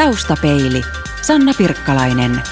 Taustapeili. 0.00 0.82
Sanna 1.22 1.52
Pirkkalainen. 1.58 2.42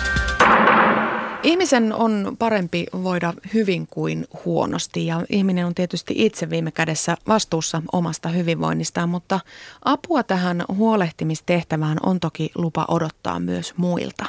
Ihmisen 1.43 1.93
on 1.93 2.37
parempi 2.39 2.87
voida 3.03 3.35
hyvin 3.55 3.87
kuin 3.87 4.27
huonosti 4.45 5.07
ja 5.07 5.25
ihminen 5.31 5.67
on 5.67 5.75
tietysti 5.75 6.15
itse 6.17 6.51
viime 6.51 6.71
kädessä 6.71 7.17
vastuussa 7.29 7.83
omasta 7.93 8.29
hyvinvoinnistaan, 8.29 9.09
mutta 9.09 9.41
apua 9.85 10.23
tähän 10.23 10.65
huolehtimistehtävään 10.69 11.99
on 12.03 12.21
toki 12.21 12.51
lupa 12.55 12.85
odottaa 12.89 13.41
myös 13.41 13.75
muilta. 13.77 14.25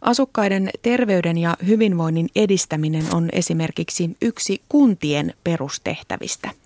Asukkaiden 0.00 0.70
terveyden 0.82 1.38
ja 1.38 1.56
hyvinvoinnin 1.66 2.28
edistäminen 2.36 3.14
on 3.14 3.28
esimerkiksi 3.32 4.16
yksi 4.22 4.62
kuntien 4.68 5.34
perustehtävistä– 5.44 6.50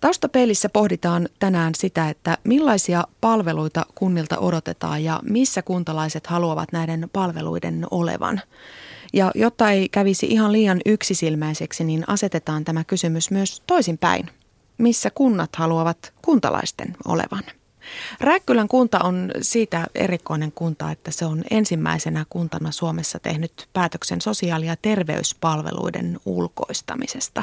Taustapeilissä 0.00 0.68
pohditaan 0.68 1.28
tänään 1.38 1.74
sitä, 1.74 2.08
että 2.08 2.38
millaisia 2.44 3.04
palveluita 3.20 3.86
kunnilta 3.94 4.38
odotetaan 4.38 5.04
ja 5.04 5.20
missä 5.22 5.62
kuntalaiset 5.62 6.26
haluavat 6.26 6.72
näiden 6.72 7.10
palveluiden 7.12 7.86
olevan. 7.90 8.40
Ja 9.12 9.32
jotta 9.34 9.70
ei 9.70 9.88
kävisi 9.88 10.26
ihan 10.26 10.52
liian 10.52 10.80
yksisilmäiseksi, 10.86 11.84
niin 11.84 12.04
asetetaan 12.06 12.64
tämä 12.64 12.84
kysymys 12.84 13.30
myös 13.30 13.62
toisinpäin. 13.66 14.30
Missä 14.78 15.10
kunnat 15.10 15.56
haluavat 15.56 16.12
kuntalaisten 16.24 16.96
olevan? 17.04 17.42
Rääkkylän 18.20 18.68
kunta 18.68 18.98
on 18.98 19.30
siitä 19.40 19.86
erikoinen 19.94 20.52
kunta, 20.52 20.90
että 20.90 21.10
se 21.10 21.24
on 21.24 21.44
ensimmäisenä 21.50 22.26
kuntana 22.30 22.70
Suomessa 22.70 23.18
tehnyt 23.18 23.68
päätöksen 23.72 24.20
sosiaali- 24.20 24.66
ja 24.66 24.76
terveyspalveluiden 24.76 26.18
ulkoistamisesta. 26.26 27.42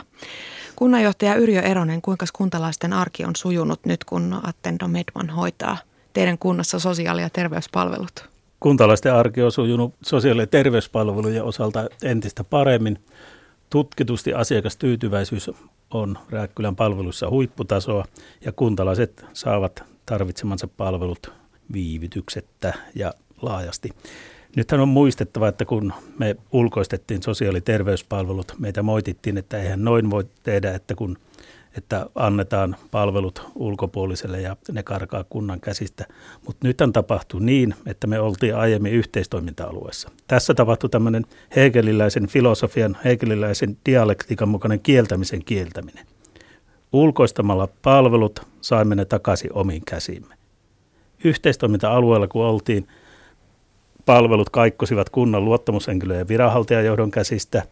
Kunnanjohtaja 0.76 1.36
Yrjö 1.36 1.62
Eronen, 1.62 2.02
kuinka 2.02 2.26
kuntalaisten 2.34 2.94
arki 2.94 3.26
on 3.26 3.36
sujunut 3.36 3.86
nyt, 3.86 4.04
kun 4.04 4.40
Attendo 4.44 4.88
Medman 4.88 5.30
hoitaa 5.30 5.78
teidän 6.14 6.38
kunnassa 6.38 6.80
sosiaali- 6.80 7.22
ja 7.22 7.30
terveyspalvelut? 7.30 8.30
Kuntalaisten 8.60 9.14
arki 9.14 9.42
on 9.42 9.52
sujunut 9.52 9.94
sosiaali- 10.02 10.42
ja 10.42 10.48
terveyspalvelujen 10.48 11.44
osalta 11.44 11.88
entistä 12.04 12.44
paremmin. 12.44 13.00
Tutkitusti 13.70 14.34
asiakastyytyväisyys 14.34 15.52
on 15.92 16.18
Rääkkylän 16.30 16.76
palveluissa 16.76 17.30
huipputasoa 17.30 18.06
ja 18.46 18.52
kuntalaiset 18.52 19.26
saavat 19.34 19.84
tarvitsemansa 20.06 20.68
palvelut 20.68 21.34
viivytyksettä 21.74 22.74
ja 22.96 23.14
laajasti. 23.42 23.90
Nythän 24.56 24.82
on 24.82 24.88
muistettava, 24.88 25.48
että 25.48 25.66
kun 25.66 25.94
me 26.20 26.36
ulkoistettiin 26.52 27.24
sosiaali- 27.24 27.58
ja 27.58 27.62
terveyspalvelut, 27.62 28.56
meitä 28.60 28.84
moitittiin, 28.84 29.38
että 29.38 29.62
eihän 29.62 29.84
noin 29.84 30.10
voi 30.10 30.26
tehdä, 30.44 30.74
että 30.74 30.96
kun 30.96 31.18
että 31.78 32.10
annetaan 32.16 32.76
palvelut 32.92 33.48
ulkopuoliselle 33.56 34.42
ja 34.42 34.58
ne 34.72 34.84
karkaa 34.84 35.24
kunnan 35.30 35.62
käsistä. 35.62 36.06
Mutta 36.46 36.68
nyt 36.68 36.78
tapahtui 36.94 37.42
niin, 37.42 37.76
että 37.86 38.08
me 38.08 38.20
oltiin 38.20 38.56
aiemmin 38.56 38.94
yhteistoiminta-alueessa. 38.94 40.12
Tässä 40.28 40.54
tapahtui 40.54 40.90
tämmöinen 40.90 41.26
hegeliläisen 41.56 42.28
filosofian, 42.28 42.98
hegeliläisen 43.06 43.78
dialektiikan 43.86 44.50
mukainen 44.50 44.80
kieltämisen 44.80 45.46
kieltäminen. 45.46 46.06
Ulkoistamalla 46.94 47.68
palvelut 47.82 48.40
saimme 48.62 48.96
ne 48.96 49.06
takaisin 49.06 49.54
omiin 49.54 49.82
käsimme. 49.86 50.36
Yhteistoiminta-alueella 51.24 52.28
kun 52.28 52.46
oltiin, 52.46 52.88
palvelut 54.06 54.50
kaikkosivat 54.50 55.10
kunnan 55.10 55.46
luottamushenkilöjen 55.46 56.20
ja 56.20 56.28
viranhaltijajohdon 56.28 57.12
käsistä, 57.12 57.64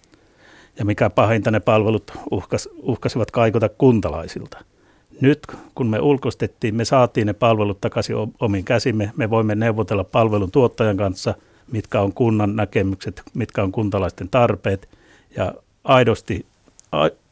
ja 0.80 0.86
mikä 0.86 1.10
pahinta 1.10 1.52
ne 1.52 1.60
palvelut 1.60 2.12
uhkas, 2.32 2.70
uhkasivat 2.82 3.32
kaikota 3.32 3.70
kuntalaisilta. 3.70 4.64
Nyt 5.22 5.40
kun 5.76 5.88
me 5.88 6.00
ulkostettiin, 6.00 6.76
me 6.76 6.86
saatiin 6.86 7.28
ne 7.28 7.34
palvelut 7.34 7.82
takaisin 7.82 8.16
omiin 8.40 8.66
käsimme. 8.66 9.12
Me 9.16 9.30
voimme 9.30 9.56
neuvotella 9.56 10.04
palvelun 10.04 10.52
tuottajan 10.52 10.98
kanssa, 10.98 11.34
mitkä 11.72 12.02
on 12.02 12.14
kunnan 12.14 12.56
näkemykset, 12.56 13.22
mitkä 13.34 13.64
on 13.64 13.72
kuntalaisten 13.72 14.30
tarpeet, 14.30 14.90
ja 15.38 15.54
aidosti, 15.84 16.46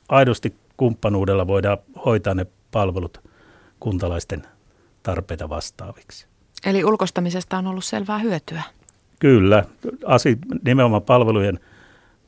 aidosti 0.10 0.56
kumppanuudella 0.78 1.48
voidaan 1.48 1.78
hoitaa 2.06 2.34
ne 2.34 2.46
palvelut 2.72 3.22
kuntalaisten 3.80 4.48
tarpeita 5.04 5.50
vastaaviksi. 5.50 6.26
Eli 6.66 6.86
ulkostamisesta 6.86 7.58
on 7.58 7.68
ollut 7.68 7.86
selvää 7.86 8.18
hyötyä? 8.18 8.64
Kyllä, 9.22 9.66
asi, 10.06 10.38
nimenomaan 10.66 11.02
palvelujen, 11.02 11.60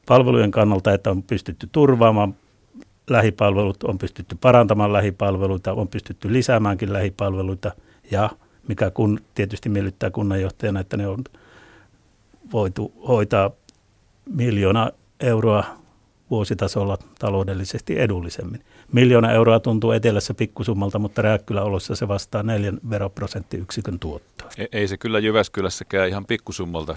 palvelujen 0.08 0.52
kannalta, 0.52 0.94
että 0.94 1.12
on 1.12 1.24
pystytty 1.24 1.70
turvaamaan 1.72 2.36
lähipalvelut, 3.09 3.84
on 3.84 3.98
pystytty 3.98 4.38
parantamaan 4.42 4.94
lähipalveluita, 4.94 5.74
on 5.74 5.88
pystytty 5.88 6.34
lisäämäänkin 6.34 6.94
lähipalveluita. 6.94 7.72
Ja 8.12 8.30
mikä 8.68 8.92
kun, 8.92 9.20
tietysti 9.36 9.70
miellyttää 9.70 10.12
kunnanjohtajana, 10.12 10.80
että 10.80 10.98
ne 10.98 11.08
on 11.08 11.24
voitu 12.52 12.94
hoitaa 13.08 13.52
miljoona 14.25 14.92
euroa 15.20 15.66
vuositasolla 16.33 16.97
taloudellisesti 17.19 17.99
edullisemmin. 17.99 18.63
Miljoona 18.91 19.31
euroa 19.31 19.59
tuntuu 19.59 19.91
etelässä 19.91 20.33
pikkusummalta, 20.33 20.99
mutta 20.99 21.21
Rääkkyläolossa 21.21 21.95
se 21.95 22.07
vastaa 22.07 22.44
neljän 22.44 22.79
veroprosenttiyksikön 22.89 23.99
tuottoa. 23.99 24.49
Ei, 24.57 24.67
ei 24.71 24.88
se 24.88 24.97
kyllä 24.97 25.19
Jyväskylässäkään 25.19 26.09
ihan 26.09 26.25
pikkusummalta 26.25 26.95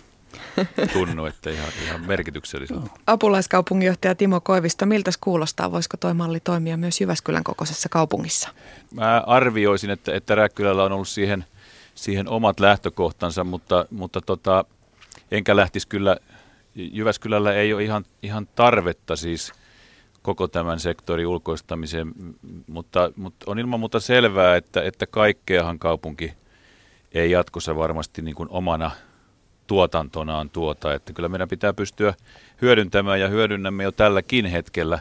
tunnu, 0.92 1.26
että 1.26 1.50
ihan, 1.50 1.68
ihan 1.84 2.06
merkitykselliseltä. 2.06 2.90
Apulaiskaupunginjohtaja 3.06 4.14
Timo 4.14 4.40
Koivisto, 4.40 4.86
miltä 4.86 5.10
kuulostaa? 5.20 5.72
Voisiko 5.72 5.96
toi 5.96 6.14
malli 6.14 6.40
toimia 6.40 6.76
myös 6.76 7.00
Jyväskylän 7.00 7.44
kokoisessa 7.44 7.88
kaupungissa? 7.88 8.48
Mä 8.94 9.22
arvioisin, 9.26 9.90
että, 9.90 10.14
että 10.14 10.34
Rääkkylällä 10.34 10.84
on 10.84 10.92
ollut 10.92 11.08
siihen, 11.08 11.44
siihen 11.94 12.28
omat 12.28 12.60
lähtökohtansa, 12.60 13.44
mutta, 13.44 13.86
mutta 13.90 14.20
tota, 14.20 14.64
enkä 15.30 15.56
lähtisi 15.56 15.88
kyllä, 15.88 16.16
Jyväskylällä 16.76 17.54
ei 17.54 17.74
ole 17.74 17.84
ihan, 17.84 18.04
ihan 18.22 18.48
tarvetta 18.54 19.16
siis– 19.16 19.52
koko 20.26 20.48
tämän 20.48 20.80
sektorin 20.80 21.26
ulkoistamiseen, 21.26 22.12
mutta, 22.66 23.12
mutta 23.16 23.50
on 23.50 23.58
ilman 23.58 23.80
muuta 23.80 24.00
selvää, 24.00 24.56
että, 24.56 24.82
että 24.82 25.06
kaikkeahan 25.06 25.78
kaupunki 25.78 26.32
ei 27.12 27.30
jatkossa 27.30 27.76
varmasti 27.76 28.22
niin 28.22 28.34
kuin 28.34 28.48
omana 28.50 28.90
tuotantonaan 29.66 30.50
tuota. 30.50 30.94
Että 30.94 31.12
kyllä 31.12 31.28
meidän 31.28 31.48
pitää 31.48 31.72
pystyä 31.72 32.14
hyödyntämään 32.62 33.20
ja 33.20 33.28
hyödynnämme 33.28 33.84
jo 33.84 33.92
tälläkin 33.92 34.46
hetkellä 34.46 34.98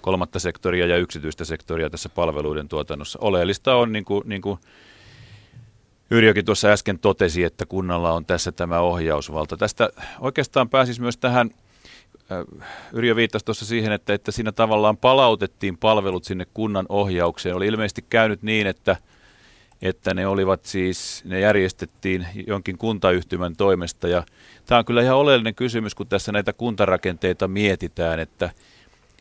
kolmatta 0.00 0.38
sektoria 0.38 0.86
ja 0.86 0.96
yksityistä 0.96 1.44
sektoria 1.44 1.90
tässä 1.90 2.08
palveluiden 2.08 2.68
tuotannossa. 2.68 3.18
Oleellista 3.22 3.74
on, 3.74 3.92
niin 3.92 4.04
kuin, 4.04 4.22
niin 4.28 4.42
kuin 4.42 4.58
Yrjökin 6.10 6.44
tuossa 6.44 6.68
äsken 6.68 6.98
totesi, 6.98 7.44
että 7.44 7.66
kunnalla 7.66 8.12
on 8.12 8.26
tässä 8.26 8.52
tämä 8.52 8.80
ohjausvalta. 8.80 9.56
Tästä 9.56 9.90
oikeastaan 10.20 10.68
pääsisi 10.68 11.00
myös 11.00 11.16
tähän 11.16 11.50
Äh, 12.32 12.68
Yrjö 12.92 13.16
viittasi 13.16 13.44
tuossa 13.44 13.66
siihen, 13.66 13.92
että, 13.92 14.14
että 14.14 14.32
siinä 14.32 14.52
tavallaan 14.52 14.96
palautettiin 14.96 15.78
palvelut 15.78 16.24
sinne 16.24 16.46
kunnan 16.54 16.86
ohjaukseen. 16.88 17.56
Oli 17.56 17.66
ilmeisesti 17.66 18.04
käynyt 18.10 18.42
niin, 18.42 18.66
että, 18.66 18.96
että 19.82 20.14
ne 20.14 20.26
olivat 20.26 20.64
siis, 20.64 21.22
ne 21.24 21.40
järjestettiin 21.40 22.26
jonkin 22.46 22.78
kuntayhtymän 22.78 23.56
toimesta. 23.56 24.08
Ja 24.08 24.22
tämä 24.66 24.78
on 24.78 24.84
kyllä 24.84 25.02
ihan 25.02 25.16
oleellinen 25.16 25.54
kysymys, 25.54 25.94
kun 25.94 26.06
tässä 26.06 26.32
näitä 26.32 26.52
kuntarakenteita 26.52 27.48
mietitään, 27.48 28.20
että, 28.20 28.50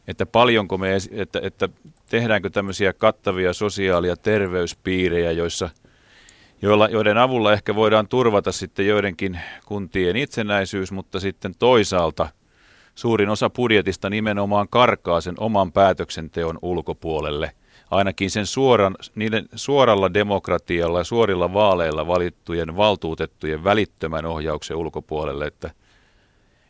että 0.08 0.26
paljonko 0.26 0.78
me, 0.78 0.98
että, 1.12 1.40
että 1.44 1.70
tehdäänkö 2.10 2.50
tämmöisiä 2.50 2.94
kattavia 2.94 3.54
sosiaali- 3.54 4.08
ja 4.08 4.18
terveyspiirejä, 4.18 5.32
joissa 5.32 5.70
joilla, 6.62 6.88
joiden 6.88 7.18
avulla 7.18 7.54
ehkä 7.54 7.76
voidaan 7.76 8.08
turvata 8.08 8.52
sitten 8.52 8.88
joidenkin 8.88 9.40
kuntien 9.66 10.16
itsenäisyys, 10.16 10.92
mutta 10.92 11.20
sitten 11.20 11.56
toisaalta– 11.60 12.30
suurin 12.96 13.30
osa 13.30 13.50
budjetista 13.50 14.10
nimenomaan 14.10 14.68
karkaa 14.70 15.22
sen 15.22 15.36
oman 15.38 15.72
päätöksenteon 15.72 16.60
ulkopuolelle. 16.62 17.52
Ainakin 17.92 18.32
sen 18.32 18.46
suoran, 18.46 18.96
niiden 19.16 19.46
suoralla 19.56 20.14
demokratialla 20.14 21.00
ja 21.00 21.04
suorilla 21.04 21.54
vaaleilla 21.54 22.08
valittujen 22.08 22.76
valtuutettujen 22.76 23.64
välittömän 23.64 24.26
ohjauksen 24.26 24.78
ulkopuolelle. 24.78 25.46
Että, 25.46 25.72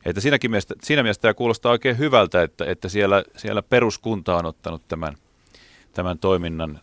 että 0.06 0.22
siinäkin 0.22 0.52
mielessä, 0.52 0.76
siinä 0.84 1.04
mielessä 1.04 1.22
tämä 1.22 1.34
kuulostaa 1.34 1.72
oikein 1.72 1.98
hyvältä, 1.98 2.44
että, 2.44 2.66
että 2.66 2.90
siellä, 2.90 3.24
siellä 3.38 3.62
peruskunta 3.62 4.38
on 4.38 4.46
ottanut 4.46 4.88
tämän, 4.88 5.16
tämän 5.94 6.20
toiminnan 6.20 6.80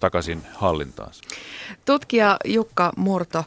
takaisin 0.00 0.42
hallintaansa. 0.54 1.22
Tutkija 1.84 2.36
Jukka 2.44 2.92
Murto, 2.96 3.44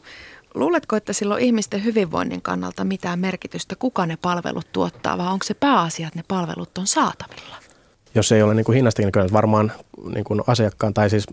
Luuletko, 0.54 0.96
että 0.96 1.12
sillä 1.12 1.34
on 1.34 1.40
ihmisten 1.40 1.84
hyvinvoinnin 1.84 2.42
kannalta 2.42 2.84
mitään 2.84 3.18
merkitystä, 3.18 3.76
kuka 3.78 4.06
ne 4.06 4.18
palvelut 4.22 4.72
tuottaa, 4.72 5.18
vai 5.18 5.26
onko 5.26 5.44
se 5.44 5.54
pääasia, 5.54 6.06
että 6.06 6.18
ne 6.18 6.24
palvelut 6.28 6.78
on 6.78 6.86
saatavilla? 6.86 7.56
Jos 8.14 8.32
ei 8.32 8.42
ole 8.42 8.54
niin 8.54 8.64
kuin 8.64 8.76
hinnastakin, 8.76 9.06
niin 9.06 9.12
kyllä 9.12 9.28
varmaan 9.32 9.72
niin 10.14 10.24
kuin 10.24 10.40
asiakkaan 10.46 10.94
tai 10.94 11.10
siis 11.10 11.26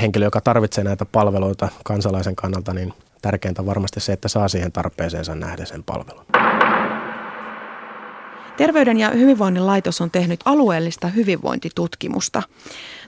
henkilö, 0.00 0.24
joka 0.26 0.40
tarvitsee 0.40 0.84
näitä 0.84 1.04
palveluita 1.04 1.68
kansalaisen 1.84 2.36
kannalta, 2.36 2.74
niin 2.74 2.92
tärkeintä 3.22 3.62
on 3.62 3.66
varmasti 3.66 4.00
se, 4.00 4.12
että 4.12 4.28
saa 4.28 4.48
siihen 4.48 4.72
tarpeeseensa 4.72 5.34
nähdä 5.34 5.64
sen 5.64 5.82
palvelun. 5.82 6.24
Terveyden 8.56 8.98
ja 8.98 9.10
hyvinvoinnin 9.10 9.66
laitos 9.66 10.00
on 10.00 10.10
tehnyt 10.10 10.40
alueellista 10.44 11.08
hyvinvointitutkimusta. 11.08 12.42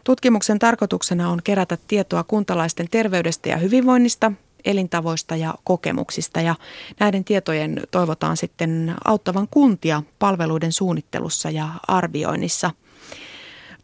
Tutkimuksen 0.04 0.58
tarkoituksena 0.58 1.30
on 1.30 1.40
kerätä 1.44 1.78
tietoa 1.88 2.24
kuntalaisten 2.24 2.86
terveydestä 2.90 3.48
ja 3.48 3.56
hyvinvoinnista 3.56 4.32
elintavoista 4.64 5.36
ja 5.36 5.54
kokemuksista 5.64 6.40
ja 6.40 6.54
näiden 7.00 7.24
tietojen 7.24 7.82
toivotaan 7.90 8.36
sitten 8.36 8.94
auttavan 9.04 9.48
kuntia 9.50 10.02
palveluiden 10.18 10.72
suunnittelussa 10.72 11.50
ja 11.50 11.68
arvioinnissa. 11.88 12.70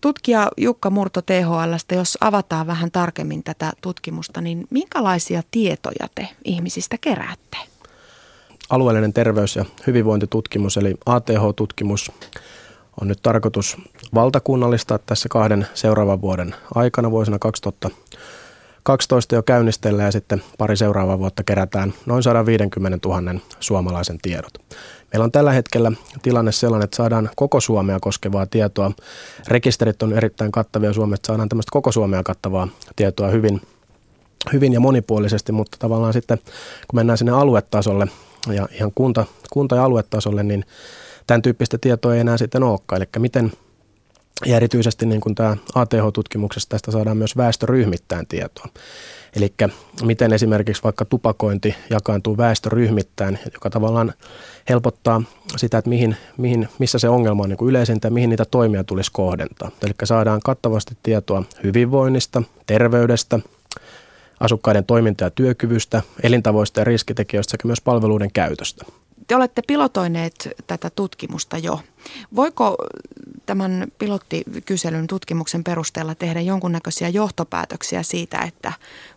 Tutkija 0.00 0.48
Jukka 0.56 0.90
Murto 0.90 1.22
THLstä, 1.22 1.94
jos 1.94 2.18
avataan 2.20 2.66
vähän 2.66 2.90
tarkemmin 2.90 3.42
tätä 3.42 3.72
tutkimusta, 3.80 4.40
niin 4.40 4.66
minkälaisia 4.70 5.42
tietoja 5.50 6.08
te 6.14 6.28
ihmisistä 6.44 6.98
keräätte? 7.00 7.71
Alueellinen 8.72 9.12
terveys- 9.12 9.56
ja 9.56 9.64
hyvinvointitutkimus 9.86 10.76
eli 10.76 10.94
ATH-tutkimus 11.06 12.12
on 13.00 13.08
nyt 13.08 13.18
tarkoitus 13.22 13.76
valtakunnallistaa 14.14 14.98
tässä 14.98 15.28
kahden 15.28 15.66
seuraavan 15.74 16.20
vuoden 16.20 16.54
aikana 16.74 17.10
vuosina 17.10 17.38
2012 17.38 19.34
jo 19.34 19.42
käynnistellä 19.42 20.02
ja 20.02 20.12
sitten 20.12 20.42
pari 20.58 20.76
seuraavaa 20.76 21.18
vuotta 21.18 21.44
kerätään 21.44 21.94
noin 22.06 22.22
150 22.22 23.08
000 23.08 23.40
suomalaisen 23.60 24.18
tiedot. 24.22 24.52
Meillä 25.12 25.24
on 25.24 25.32
tällä 25.32 25.52
hetkellä 25.52 25.92
tilanne 26.22 26.52
sellainen, 26.52 26.84
että 26.84 26.96
saadaan 26.96 27.30
koko 27.36 27.60
Suomea 27.60 27.98
koskevaa 28.00 28.46
tietoa. 28.46 28.92
Rekisterit 29.48 30.02
on 30.02 30.12
erittäin 30.12 30.52
kattavia 30.52 30.92
Suomessa, 30.92 31.20
että 31.20 31.26
saadaan 31.26 31.48
tämmöistä 31.48 31.72
koko 31.72 31.92
Suomea 31.92 32.22
kattavaa 32.22 32.68
tietoa 32.96 33.28
hyvin, 33.28 33.60
hyvin 34.52 34.72
ja 34.72 34.80
monipuolisesti, 34.80 35.52
mutta 35.52 35.76
tavallaan 35.80 36.12
sitten 36.12 36.38
kun 36.88 36.98
mennään 36.98 37.18
sinne 37.18 37.32
aluetasolle 37.32 38.06
ja 38.46 38.68
ihan 38.72 38.92
kunta, 38.94 39.24
kunta- 39.50 39.76
ja 39.76 39.84
aluetasolle, 39.84 40.42
niin 40.42 40.64
tämän 41.26 41.42
tyyppistä 41.42 41.78
tietoa 41.80 42.14
ei 42.14 42.20
enää 42.20 42.36
sitten 42.36 42.62
olekaan. 42.62 43.02
Eli 43.02 43.08
miten, 43.18 43.52
ja 44.46 44.56
erityisesti 44.56 45.06
niin 45.06 45.20
kuin 45.20 45.34
tämä 45.34 45.56
ATH-tutkimuksesta 45.74 46.70
tästä 46.70 46.90
saadaan 46.90 47.16
myös 47.16 47.36
väestöryhmittäin 47.36 48.26
tietoa. 48.26 48.66
Eli 49.36 49.54
miten 50.02 50.32
esimerkiksi 50.32 50.82
vaikka 50.82 51.04
tupakointi 51.04 51.74
jakaantuu 51.90 52.36
väestöryhmittäin, 52.36 53.38
joka 53.54 53.70
tavallaan 53.70 54.12
helpottaa 54.68 55.22
sitä, 55.56 55.78
että 55.78 55.88
mihin, 55.88 56.16
mihin, 56.36 56.68
missä 56.78 56.98
se 56.98 57.08
ongelma 57.08 57.42
on 57.42 57.48
niin 57.48 57.68
yleisintä 57.68 58.08
ja 58.08 58.12
mihin 58.12 58.30
niitä 58.30 58.44
toimia 58.44 58.84
tulisi 58.84 59.12
kohdentaa. 59.12 59.70
Eli 59.82 59.92
saadaan 60.04 60.40
kattavasti 60.44 60.96
tietoa 61.02 61.44
hyvinvoinnista, 61.62 62.42
terveydestä, 62.66 63.40
asukkaiden 64.42 64.84
toiminta- 64.84 65.24
ja 65.24 65.30
työkyvystä, 65.30 66.02
elintavoista 66.22 66.80
ja 66.80 66.84
riskitekijöistä 66.84 67.50
sekä 67.50 67.68
myös 67.68 67.80
palveluiden 67.80 68.32
käytöstä. 68.32 68.84
Te 69.26 69.36
olette 69.36 69.62
pilotoineet 69.66 70.48
tätä 70.66 70.90
tutkimusta 70.90 71.58
jo. 71.58 71.80
Voiko 72.36 72.76
tämän 73.46 73.86
pilottikyselyn 73.98 75.06
tutkimuksen 75.06 75.64
perusteella 75.64 76.14
tehdä 76.14 76.40
jonkunnäköisiä 76.40 77.08
johtopäätöksiä 77.08 78.02
siitä, 78.02 78.38
että 78.38 78.72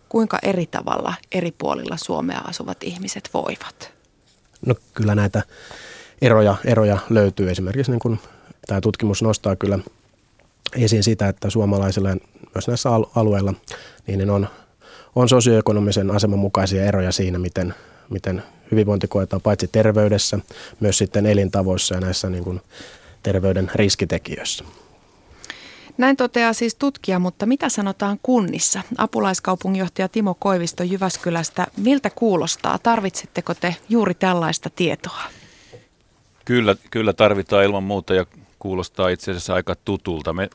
kuinka 0.08 0.38
eri 0.42 0.66
tavalla 0.66 1.14
eri 1.32 1.52
puolilla 1.58 1.96
Suomea 1.96 2.38
asuvat 2.38 2.82
ihmiset 2.82 3.30
voivat? 3.34 3.92
No 4.66 4.74
kyllä 4.94 5.14
näitä 5.14 5.42
eroja, 6.22 6.56
eroja 6.64 6.98
löytyy. 7.10 7.50
Esimerkiksi 7.50 7.92
niin 7.92 8.00
kun 8.00 8.18
tämä 8.66 8.80
tutkimus 8.80 9.22
nostaa 9.22 9.56
kyllä 9.56 9.78
esiin 10.76 11.02
sitä, 11.02 11.28
että 11.28 11.50
suomalaisilla 11.50 12.08
myös 12.54 12.68
näissä 12.68 12.90
alueilla 13.14 13.54
niin 14.06 14.30
on, 14.30 14.48
on 15.16 15.28
sosioekonomisen 15.28 16.10
aseman 16.10 16.38
mukaisia 16.38 16.84
eroja 16.84 17.12
siinä, 17.12 17.38
miten, 17.38 17.74
miten 18.10 18.42
hyvinvointi 18.70 19.08
koetaan 19.08 19.42
paitsi 19.42 19.68
terveydessä, 19.68 20.38
myös 20.80 20.98
sitten 20.98 21.26
elintavoissa 21.26 21.94
ja 21.94 22.00
näissä 22.00 22.30
niin 22.30 22.44
kuin 22.44 22.60
terveyden 23.22 23.70
riskitekijöissä. 23.74 24.64
Näin 25.98 26.16
toteaa 26.16 26.52
siis 26.52 26.74
tutkija, 26.74 27.18
mutta 27.18 27.46
mitä 27.46 27.68
sanotaan 27.68 28.18
kunnissa? 28.22 28.82
Apulaiskaupunginjohtaja 28.98 30.08
Timo 30.08 30.36
Koivisto 30.38 30.82
Jyväskylästä. 30.82 31.66
Miltä 31.76 32.10
kuulostaa? 32.10 32.78
Tarvitsetteko 32.78 33.54
te 33.54 33.76
juuri 33.88 34.14
tällaista 34.14 34.70
tietoa? 34.70 35.22
Kyllä, 36.44 36.76
kyllä 36.90 37.12
tarvitaan 37.12 37.64
ilman 37.64 37.82
muuta 37.82 38.14
ja 38.14 38.26
kuulostaa 38.58 39.08
itse 39.08 39.30
asiassa 39.30 39.54
aika 39.54 39.74
tutulta. 39.84 40.32
Me, 40.32 40.50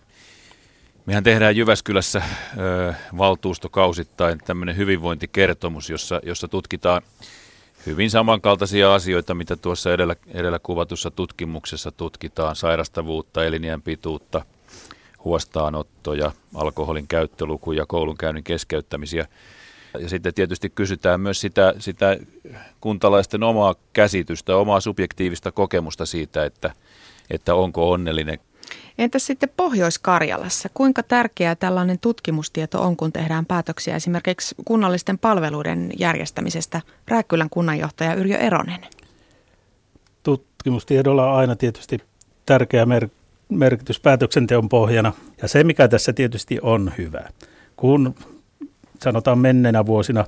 mehän 1.05 1.23
tehdään 1.23 1.55
Jyväskylässä 1.55 2.21
ö, 2.57 2.93
valtuustokausittain 3.17 4.39
tämmöinen 4.45 4.77
hyvinvointikertomus, 4.77 5.89
jossa, 5.89 6.19
jossa 6.23 6.47
tutkitaan 6.47 7.01
hyvin 7.85 8.09
samankaltaisia 8.09 8.93
asioita, 8.93 9.33
mitä 9.33 9.55
tuossa 9.55 9.93
edellä, 9.93 10.15
edellä 10.27 10.59
kuvatussa 10.59 11.11
tutkimuksessa 11.11 11.91
tutkitaan, 11.91 12.55
sairastavuutta, 12.55 13.45
elinjään 13.45 13.81
pituutta, 13.81 14.45
huostaanottoja, 15.23 16.31
alkoholin 16.55 17.07
käyttölukuja, 17.07 17.85
koulunkäynnin 17.85 18.43
keskeyttämisiä. 18.43 19.27
Ja 19.99 20.09
sitten 20.09 20.33
tietysti 20.33 20.69
kysytään 20.69 21.21
myös 21.21 21.41
sitä, 21.41 21.73
sitä 21.79 22.17
kuntalaisten 22.81 23.43
omaa 23.43 23.75
käsitystä, 23.93 24.55
omaa 24.55 24.79
subjektiivista 24.79 25.51
kokemusta 25.51 26.05
siitä, 26.05 26.45
että, 26.45 26.73
että 27.29 27.55
onko 27.55 27.91
onnellinen 27.91 28.39
Entäs 28.97 29.25
sitten 29.25 29.49
Pohjois-Karjalassa? 29.57 30.69
Kuinka 30.73 31.03
tärkeää 31.03 31.55
tällainen 31.55 31.99
tutkimustieto 31.99 32.81
on, 32.81 32.97
kun 32.97 33.13
tehdään 33.13 33.45
päätöksiä 33.45 33.95
esimerkiksi 33.95 34.55
kunnallisten 34.65 35.17
palveluiden 35.17 35.91
järjestämisestä? 35.99 36.81
Rääkkylän 37.07 37.49
kunnanjohtaja 37.49 38.13
Yrjö 38.13 38.37
Eronen. 38.37 38.79
Tutkimustiedolla 40.23 41.31
on 41.31 41.37
aina 41.37 41.55
tietysti 41.55 41.97
tärkeä 42.45 42.85
mer- 42.85 43.09
merkitys 43.49 43.99
päätöksenteon 43.99 44.69
pohjana. 44.69 45.13
Ja 45.41 45.47
se, 45.47 45.63
mikä 45.63 45.87
tässä 45.87 46.13
tietysti 46.13 46.59
on 46.61 46.91
hyvä, 46.97 47.29
kun 47.75 48.15
sanotaan 49.03 49.39
menneenä 49.39 49.85
vuosina 49.85 50.25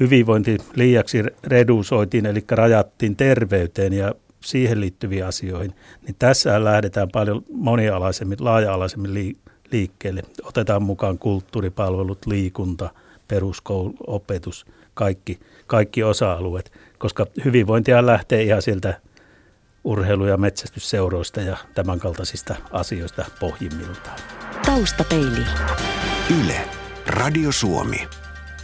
hyvinvointi 0.00 0.58
liiaksi 0.74 1.22
redusoitiin, 1.44 2.26
eli 2.26 2.44
rajattiin 2.50 3.16
terveyteen 3.16 3.92
ja 3.92 4.14
siihen 4.40 4.80
liittyviin 4.80 5.26
asioihin, 5.26 5.74
niin 6.02 6.16
tässä 6.18 6.64
lähdetään 6.64 7.08
paljon 7.12 7.44
monialaisemmin, 7.52 8.44
laaja-alaisemmin 8.44 9.36
liikkeelle. 9.72 10.22
Otetaan 10.42 10.82
mukaan 10.82 11.18
kulttuuripalvelut, 11.18 12.26
liikunta, 12.26 12.90
peruskoulu, 13.28 13.94
opetus, 14.06 14.66
kaikki, 14.94 15.40
kaikki 15.66 16.02
osa-alueet, 16.02 16.72
koska 16.98 17.26
hyvinvointia 17.44 18.06
lähtee 18.06 18.42
ihan 18.42 18.62
sieltä 18.62 19.00
urheilu- 19.84 20.26
ja 20.26 20.36
metsästysseuroista 20.36 21.40
ja 21.40 21.56
tämänkaltaisista 21.74 22.56
asioista 22.72 23.24
pohjimmiltaan. 23.40 24.18
Taustapeili. 24.66 25.44
Yle. 26.44 26.60
Radio 27.06 27.52
Suomi. 27.52 28.08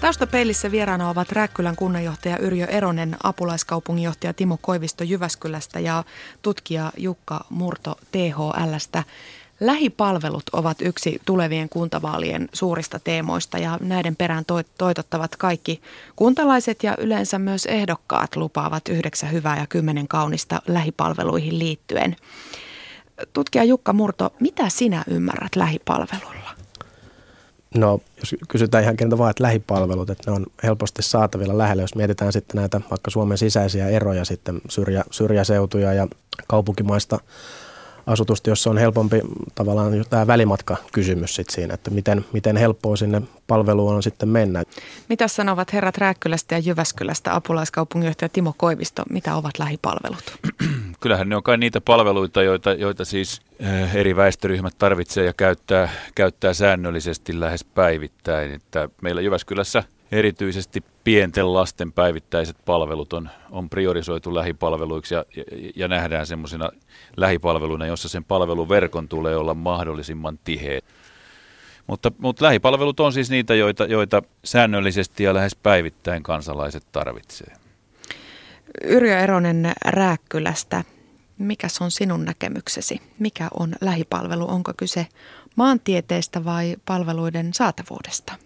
Taustapeilissä 0.05 0.71
vieraana 0.71 1.11
ovat 1.11 1.33
Rääkkylän 1.33 1.77
kunnanjohtaja 1.77 2.39
Yrjö 2.39 2.67
Eronen, 2.67 3.17
apulaiskaupunginjohtaja 3.23 4.33
Timo 4.35 4.59
Koivisto 4.61 5.05
Jyväskylästä 5.05 5.81
ja 5.81 6.05
tutkija 6.43 6.93
Jukka 6.97 7.45
Murto 7.51 7.97
THLstä. 8.13 9.05
Lähipalvelut 9.61 10.43
ovat 10.53 10.83
yksi 10.83 11.21
tulevien 11.25 11.69
kuntavaalien 11.69 12.49
suurista 12.53 12.99
teemoista 12.99 13.59
ja 13.59 13.79
näiden 13.81 14.17
perään 14.17 14.45
toitottavat 14.79 15.37
kaikki 15.37 15.83
kuntalaiset 16.17 16.83
ja 16.83 16.97
yleensä 16.99 17.39
myös 17.39 17.67
ehdokkaat 17.67 18.37
lupaavat 18.37 18.89
yhdeksän 18.89 19.33
hyvää 19.33 19.59
ja 19.59 19.67
kymmenen 19.67 20.09
kaunista 20.09 20.63
lähipalveluihin 20.67 21.59
liittyen. 21.59 22.17
Tutkija 23.33 23.65
Jukka 23.65 23.93
Murto, 23.93 24.35
mitä 24.41 24.69
sinä 24.69 25.05
ymmärrät 25.09 25.57
lähipalvelulla? 25.57 26.64
No, 27.75 28.01
jos 28.19 28.35
kysytään 28.49 28.83
ihan 28.85 28.97
kentä 28.97 29.19
vaan, 29.19 29.31
että 29.31 29.43
lähipalvelut, 29.43 30.11
että 30.11 30.31
ne 30.31 30.37
on 30.37 30.47
helposti 30.63 31.03
saatavilla 31.03 31.59
lähellä. 31.59 31.83
Jos 31.83 31.95
mietitään 31.95 32.33
sitten 32.33 32.61
näitä 32.61 32.81
vaikka 32.91 33.11
Suomen 33.11 33.39
sisäisiä 33.39 33.89
eroja 33.89 34.25
sitten 34.25 34.61
syrjä, 34.69 35.05
syrjäseutuja 35.11 35.93
ja 35.93 36.09
kaupunkimaista 36.49 37.19
asutusta, 38.07 38.51
jossa 38.51 38.71
on 38.71 38.79
helpompi 38.79 39.21
tavallaan 39.55 40.05
tämä 40.11 40.27
välimatka-kysymys 40.27 41.35
sitten 41.35 41.55
siinä, 41.55 41.75
että 41.75 41.91
miten, 41.91 42.25
miten 42.33 42.57
helppoa 42.57 42.97
sinne 42.97 43.23
palveluun 43.47 43.95
on 43.95 44.03
sitten 44.03 44.29
mennä. 44.29 44.63
Mitä 45.09 45.29
sanovat 45.29 45.73
herrat 45.73 45.99
Rääkkylästä 45.99 46.55
ja 46.55 46.59
Jyväskylästä, 46.59 47.35
apulaiskaupunginjohtaja 47.35 48.29
Timo 48.29 48.55
Koivisto, 48.57 49.03
mitä 49.11 49.37
ovat 49.37 49.59
lähipalvelut? 49.59 50.39
Kyllähän 51.01 51.29
ne 51.29 51.37
on 51.37 51.43
kai 51.43 51.59
niitä 51.59 51.81
palveluita, 51.81 52.43
joita, 52.43 52.73
joita 52.73 53.05
siis 53.05 53.41
eh, 53.61 53.97
eri 53.97 54.17
väestöryhmät 54.17 54.75
tarvitsee 54.79 55.25
ja 55.25 55.33
käyttää, 55.33 55.89
käyttää 56.15 56.55
säännöllisesti 56.55 57.41
lähes 57.41 57.65
päivittäin. 57.65 58.53
Että 58.53 58.89
meillä 59.03 59.21
Jyväskylässä 59.21 59.85
erityisesti 60.15 60.85
pienten 61.05 61.55
lasten 61.55 61.93
päivittäiset 61.93 62.57
palvelut 62.65 63.13
on, 63.13 63.31
on 63.51 63.71
priorisoitu 63.71 64.35
lähipalveluiksi 64.35 65.15
ja, 65.15 65.25
ja, 65.37 65.45
ja 65.77 65.89
nähdään 65.89 66.27
semmoisina 66.27 66.71
lähipalveluina, 67.17 67.87
jossa 67.87 68.09
sen 68.09 68.25
palveluverkon 68.25 69.09
tulee 69.09 69.37
olla 69.37 69.55
mahdollisimman 69.55 70.39
tiheä. 70.45 70.81
Mutta, 71.87 72.13
mutta 72.19 72.45
lähipalvelut 72.45 73.01
on 73.01 73.13
siis 73.13 73.31
niitä, 73.31 73.55
joita, 73.55 73.85
joita 73.85 74.23
säännöllisesti 74.45 75.25
ja 75.25 75.35
lähes 75.35 75.57
päivittäin 75.57 76.23
kansalaiset 76.23 76.83
tarvitsee. 76.93 77.57
Yrjö 78.85 79.19
Eronen 79.19 79.73
Rääkkylästä, 79.85 80.85
mikä 81.39 81.67
on 81.81 81.91
sinun 81.91 82.25
näkemyksesi? 82.25 83.03
Mikä 83.19 83.49
on 83.61 83.75
lähipalvelu? 83.81 84.51
Onko 84.51 84.73
kyse 84.77 85.07
maantieteestä 85.57 86.45
vai 86.45 86.77
palveluiden 86.87 87.55
saatavuudesta? 87.55 88.44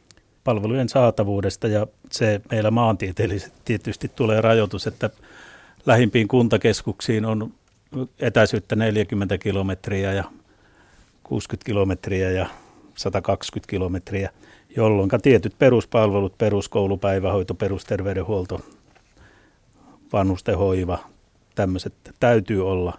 Palvelujen 0.48 0.88
saatavuudesta 0.88 1.68
ja 1.68 1.86
se 2.10 2.40
meillä 2.50 2.70
maantieteellisesti 2.70 3.56
tietysti 3.64 4.10
tulee 4.16 4.40
rajoitus, 4.40 4.86
että 4.86 5.10
lähimpiin 5.86 6.28
kuntakeskuksiin 6.28 7.24
on 7.24 7.52
etäisyyttä 8.20 8.76
40 8.76 9.38
kilometriä 9.38 10.12
ja 10.12 10.24
60 11.22 11.66
kilometriä 11.66 12.30
ja 12.30 12.46
120 12.94 13.70
kilometriä, 13.70 14.30
jolloin 14.76 15.10
tietyt 15.22 15.54
peruspalvelut, 15.58 16.38
peruskoulu, 16.38 16.96
päivähoito, 16.96 17.54
perusterveydenhuolto, 17.54 18.60
vanhustenhoiva, 20.12 20.98
tämmöiset 21.54 21.94
täytyy 22.20 22.68
olla 22.70 22.98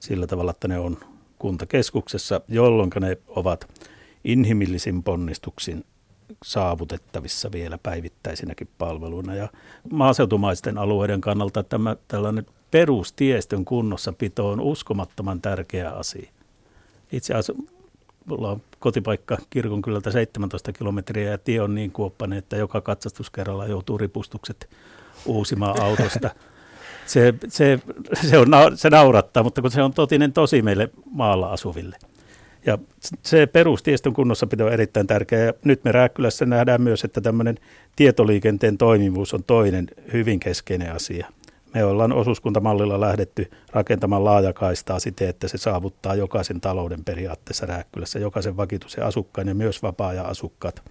sillä 0.00 0.26
tavalla, 0.26 0.50
että 0.50 0.68
ne 0.68 0.78
on 0.78 0.96
kuntakeskuksessa, 1.38 2.40
jolloin 2.48 2.90
ne 3.00 3.18
ovat 3.28 3.68
inhimillisin 4.24 5.02
ponnistuksin 5.02 5.84
saavutettavissa 6.44 7.52
vielä 7.52 7.78
päivittäisinäkin 7.78 8.68
palveluina. 8.78 9.34
Ja 9.34 9.48
maaseutumaisten 9.90 10.78
alueiden 10.78 11.20
kannalta 11.20 11.62
tämä 11.62 11.96
tällainen 12.08 12.46
perustiestön 12.70 13.64
kunnossapito 13.64 14.50
on 14.50 14.60
uskomattoman 14.60 15.40
tärkeä 15.40 15.90
asia. 15.90 16.30
Itse 17.12 17.34
asiassa 17.34 17.62
mulla 18.24 18.50
on 18.50 18.62
kotipaikka 18.78 19.38
kirkon 19.50 19.82
kylältä 19.82 20.10
17 20.10 20.72
kilometriä 20.72 21.30
ja 21.30 21.38
tie 21.38 21.60
on 21.60 21.74
niin 21.74 21.92
kuoppainen, 21.92 22.38
että 22.38 22.56
joka 22.56 22.80
katsastuskerralla 22.80 23.66
joutuu 23.66 23.98
ripustukset 23.98 24.70
uusimaan 25.26 25.82
autosta. 25.82 26.30
Se, 27.06 27.34
se, 27.48 27.78
se, 28.22 28.38
on, 28.38 28.48
se 28.74 28.90
naurattaa, 28.90 29.42
mutta 29.42 29.60
kun 29.62 29.70
se 29.70 29.82
on 29.82 29.92
totinen 29.92 30.32
tosi 30.32 30.62
meille 30.62 30.90
maalla 31.10 31.52
asuville. 31.52 31.96
Ja 32.66 32.78
se 33.22 33.46
perustiestön 33.46 34.12
kunnossapito 34.12 34.66
on 34.66 34.72
erittäin 34.72 35.06
tärkeä. 35.06 35.38
Ja 35.38 35.52
nyt 35.64 35.84
me 35.84 35.92
Rääkkylässä 35.92 36.46
nähdään 36.46 36.82
myös, 36.82 37.04
että 37.04 37.20
tämmöinen 37.20 37.58
tietoliikenteen 37.96 38.78
toimivuus 38.78 39.34
on 39.34 39.44
toinen 39.44 39.88
hyvin 40.12 40.40
keskeinen 40.40 40.92
asia. 40.92 41.26
Me 41.74 41.84
ollaan 41.84 42.12
osuuskuntamallilla 42.12 43.00
lähdetty 43.00 43.50
rakentamaan 43.72 44.24
laajakaistaa 44.24 44.98
siten, 44.98 45.28
että 45.28 45.48
se 45.48 45.58
saavuttaa 45.58 46.14
jokaisen 46.14 46.60
talouden 46.60 47.04
periaatteessa 47.04 47.66
Rääkkylässä, 47.66 48.18
jokaisen 48.18 48.56
vakituisen 48.56 49.04
asukkaan 49.04 49.48
ja 49.48 49.54
myös 49.54 49.82
vapaa-ajan 49.82 50.26
asukkaat, 50.26 50.82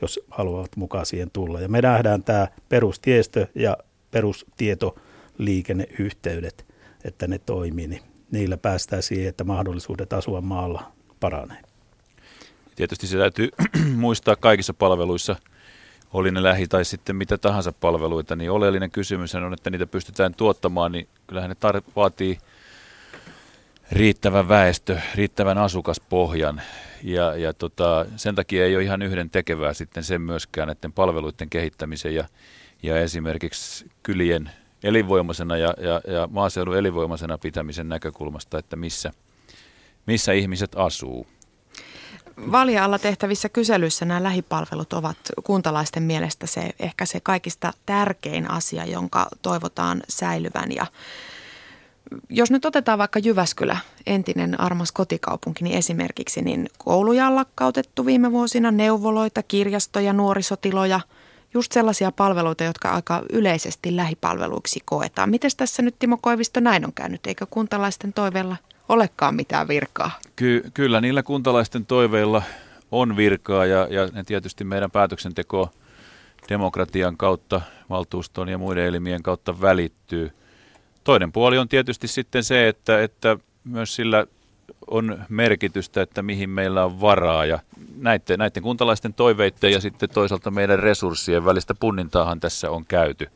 jos 0.00 0.20
haluavat 0.30 0.76
mukaan 0.76 1.06
siihen 1.06 1.30
tulla. 1.32 1.60
Ja 1.60 1.68
me 1.68 1.82
nähdään 1.82 2.22
tämä 2.22 2.48
perustiestö 2.68 3.46
ja 3.54 3.76
perustietoliikenneyhteydet, 4.10 6.66
että 7.04 7.26
ne 7.26 7.38
toimii, 7.38 7.86
niin 7.86 8.02
niillä 8.30 8.56
päästään 8.56 9.02
siihen, 9.02 9.28
että 9.28 9.44
mahdollisuudet 9.44 10.12
asua 10.12 10.40
maalla 10.40 10.97
paranee. 11.20 11.62
Tietysti 12.76 13.06
se 13.06 13.18
täytyy 13.18 13.48
muistaa 13.96 14.36
kaikissa 14.36 14.74
palveluissa, 14.74 15.36
oli 16.12 16.30
ne 16.30 16.42
lähi- 16.42 16.68
tai 16.68 16.84
sitten 16.84 17.16
mitä 17.16 17.38
tahansa 17.38 17.72
palveluita, 17.72 18.36
niin 18.36 18.50
oleellinen 18.50 18.90
kysymys 18.90 19.34
on, 19.34 19.54
että 19.54 19.70
niitä 19.70 19.86
pystytään 19.86 20.34
tuottamaan, 20.34 20.92
niin 20.92 21.08
kyllähän 21.26 21.50
ne 21.50 21.56
tar- 21.68 21.92
vaatii 21.96 22.38
riittävän 23.92 24.48
väestö, 24.48 25.00
riittävän 25.14 25.58
asukaspohjan. 25.58 26.62
Ja, 27.02 27.36
ja 27.36 27.52
tota, 27.52 28.06
sen 28.16 28.34
takia 28.34 28.64
ei 28.64 28.76
ole 28.76 28.84
ihan 28.84 29.02
yhden 29.02 29.30
tekevää 29.30 29.74
sitten 29.74 30.04
sen 30.04 30.20
myöskään 30.20 30.68
näiden 30.68 30.92
palveluiden 30.92 31.50
kehittämisen 31.50 32.14
ja, 32.14 32.24
ja 32.82 33.00
esimerkiksi 33.00 33.90
kylien 34.02 34.50
elinvoimaisena 34.82 35.56
ja, 35.56 35.74
ja, 35.80 36.00
ja 36.12 36.28
maaseudun 36.30 36.76
elinvoimaisena 36.76 37.38
pitämisen 37.38 37.88
näkökulmasta, 37.88 38.58
että 38.58 38.76
missä– 38.76 39.12
missä 40.08 40.32
ihmiset 40.32 40.72
asuu. 40.76 41.26
Vaalialla 42.52 42.98
tehtävissä 42.98 43.48
kyselyissä 43.48 44.04
nämä 44.04 44.22
lähipalvelut 44.22 44.92
ovat 44.92 45.16
kuntalaisten 45.44 46.02
mielestä 46.02 46.46
se 46.46 46.70
ehkä 46.78 47.06
se 47.06 47.20
kaikista 47.20 47.72
tärkein 47.86 48.50
asia, 48.50 48.84
jonka 48.84 49.28
toivotaan 49.42 50.02
säilyvän. 50.08 50.72
Ja 50.72 50.86
jos 52.28 52.50
nyt 52.50 52.64
otetaan 52.64 52.98
vaikka 52.98 53.18
Jyväskylä, 53.18 53.76
entinen 54.06 54.60
armas 54.60 54.92
kotikaupunki, 54.92 55.64
niin 55.64 55.78
esimerkiksi, 55.78 56.42
niin 56.42 56.68
kouluja 56.78 57.26
on 57.26 57.34
lakkautettu 57.34 58.06
viime 58.06 58.32
vuosina, 58.32 58.70
neuvoloita, 58.70 59.42
kirjastoja, 59.42 60.12
nuorisotiloja, 60.12 61.00
just 61.54 61.72
sellaisia 61.72 62.12
palveluita, 62.12 62.64
jotka 62.64 62.90
aika 62.90 63.22
yleisesti 63.32 63.96
lähipalveluiksi 63.96 64.80
koetaan. 64.84 65.30
Miten 65.30 65.50
tässä 65.56 65.82
nyt 65.82 65.98
Timo 65.98 66.18
Koivisto 66.20 66.60
näin 66.60 66.84
on 66.84 66.92
käynyt? 66.92 67.26
Eikö 67.26 67.46
kuntalaisten 67.50 68.12
toiveella 68.12 68.56
olekaan 68.88 69.34
mitään 69.34 69.68
virkaa. 69.68 70.10
Ky- 70.36 70.70
kyllä 70.74 71.00
niillä 71.00 71.22
kuntalaisten 71.22 71.86
toiveilla 71.86 72.42
on 72.92 73.16
virkaa 73.16 73.66
ja, 73.66 73.86
ja 73.90 74.08
ne 74.12 74.24
tietysti 74.24 74.64
meidän 74.64 74.90
päätöksenteko 74.90 75.70
demokratian 76.48 77.16
kautta, 77.16 77.60
valtuuston 77.90 78.48
ja 78.48 78.58
muiden 78.58 78.84
elimien 78.84 79.22
kautta 79.22 79.60
välittyy. 79.60 80.32
Toinen 81.04 81.32
puoli 81.32 81.58
on 81.58 81.68
tietysti 81.68 82.08
sitten 82.08 82.44
se, 82.44 82.68
että, 82.68 83.02
että 83.02 83.36
myös 83.64 83.94
sillä 83.94 84.26
on 84.86 85.24
merkitystä, 85.28 86.02
että 86.02 86.22
mihin 86.22 86.50
meillä 86.50 86.84
on 86.84 87.00
varaa 87.00 87.46
ja 87.46 87.58
näiden, 87.96 88.38
näiden 88.38 88.62
kuntalaisten 88.62 89.14
toiveiden 89.14 89.72
ja 89.72 89.80
sitten 89.80 90.08
toisaalta 90.08 90.50
meidän 90.50 90.78
resurssien 90.78 91.44
välistä 91.44 91.74
punnintaahan 91.80 92.40
tässä 92.40 92.70
on 92.70 92.84
käyty. 92.84 93.28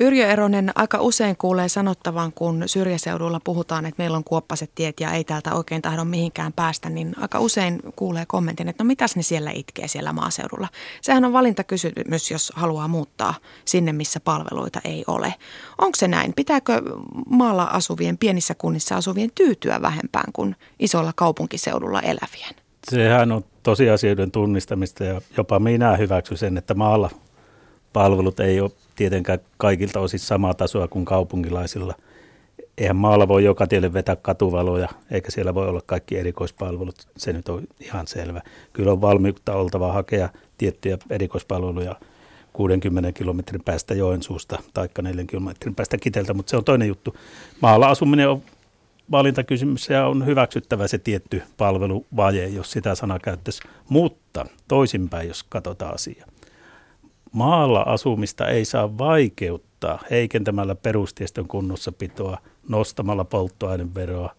Yrjö 0.00 0.26
Eronen 0.26 0.72
aika 0.74 1.00
usein 1.00 1.36
kuulee 1.36 1.68
sanottavan, 1.68 2.32
kun 2.32 2.62
syrjäseudulla 2.66 3.40
puhutaan, 3.44 3.86
että 3.86 4.02
meillä 4.02 4.16
on 4.16 4.24
kuoppaset 4.24 4.70
tiet 4.74 5.00
ja 5.00 5.12
ei 5.12 5.24
täältä 5.24 5.54
oikein 5.54 5.82
tahdo 5.82 6.04
mihinkään 6.04 6.52
päästä, 6.52 6.90
niin 6.90 7.14
aika 7.20 7.40
usein 7.40 7.80
kuulee 7.96 8.24
kommentin, 8.26 8.68
että 8.68 8.84
no 8.84 8.88
mitäs 8.88 9.16
ne 9.16 9.22
siellä 9.22 9.50
itkee 9.50 9.88
siellä 9.88 10.12
maaseudulla. 10.12 10.68
Sehän 11.00 11.24
on 11.24 11.32
valintakysymys, 11.32 12.30
jos 12.30 12.52
haluaa 12.56 12.88
muuttaa 12.88 13.34
sinne, 13.64 13.92
missä 13.92 14.20
palveluita 14.20 14.80
ei 14.84 15.04
ole. 15.06 15.34
Onko 15.78 15.96
se 15.96 16.08
näin? 16.08 16.32
Pitääkö 16.36 16.82
maalla 17.30 17.64
asuvien, 17.64 18.18
pienissä 18.18 18.54
kunnissa 18.54 18.96
asuvien 18.96 19.30
tyytyä 19.34 19.82
vähempään 19.82 20.32
kuin 20.32 20.56
isolla 20.78 21.12
kaupunkiseudulla 21.16 22.00
elävien? 22.00 22.54
Sehän 22.90 23.32
on 23.32 23.44
tosiasioiden 23.62 24.30
tunnistamista 24.30 25.04
ja 25.04 25.20
jopa 25.36 25.58
minä 25.58 25.96
hyväksyn 25.96 26.36
sen, 26.36 26.56
että 26.56 26.74
maalla 26.74 27.10
palvelut 27.92 28.40
ei 28.40 28.60
ole 28.60 28.70
tietenkään 28.98 29.38
kaikilta 29.56 30.00
osin 30.00 30.18
samaa 30.18 30.54
tasoa 30.54 30.88
kuin 30.88 31.04
kaupunkilaisilla. 31.04 31.94
Eihän 32.78 32.96
maalla 32.96 33.28
voi 33.28 33.44
joka 33.44 33.66
tielle 33.66 33.92
vetää 33.92 34.16
katuvaloja, 34.16 34.88
eikä 35.10 35.30
siellä 35.30 35.54
voi 35.54 35.68
olla 35.68 35.80
kaikki 35.86 36.18
erikoispalvelut. 36.18 37.08
Se 37.16 37.32
nyt 37.32 37.48
on 37.48 37.62
ihan 37.80 38.06
selvä. 38.06 38.42
Kyllä 38.72 38.92
on 38.92 39.00
valmiutta 39.00 39.54
oltava 39.54 39.92
hakea 39.92 40.28
tiettyjä 40.58 40.98
erikoispalveluja 41.10 41.96
60 42.52 43.12
kilometrin 43.12 43.62
päästä 43.64 43.94
Joensuusta 43.94 44.58
tai 44.74 44.88
4 45.02 45.24
kilometrin 45.24 45.74
päästä 45.74 45.98
Kiteltä, 45.98 46.34
mutta 46.34 46.50
se 46.50 46.56
on 46.56 46.64
toinen 46.64 46.88
juttu. 46.88 47.16
Maalla 47.60 47.88
asuminen 47.88 48.28
on 48.30 48.42
valintakysymys 49.10 49.88
ja 49.88 50.06
on 50.06 50.26
hyväksyttävä 50.26 50.88
se 50.88 50.98
tietty 50.98 51.42
palveluvaje, 51.56 52.48
jos 52.48 52.70
sitä 52.70 52.94
sanaa 52.94 53.18
käyttäisi. 53.18 53.62
Mutta 53.88 54.46
toisinpäin, 54.68 55.28
jos 55.28 55.42
katsotaan 55.42 55.94
asiaa 55.94 56.37
maalla 57.32 57.80
asumista 57.80 58.48
ei 58.48 58.64
saa 58.64 58.98
vaikeuttaa 58.98 60.02
heikentämällä 60.10 60.74
perustiestön 60.74 61.48
kunnossapitoa, 61.48 62.38
nostamalla 62.68 63.24
polttoaineveroa, 63.24 64.34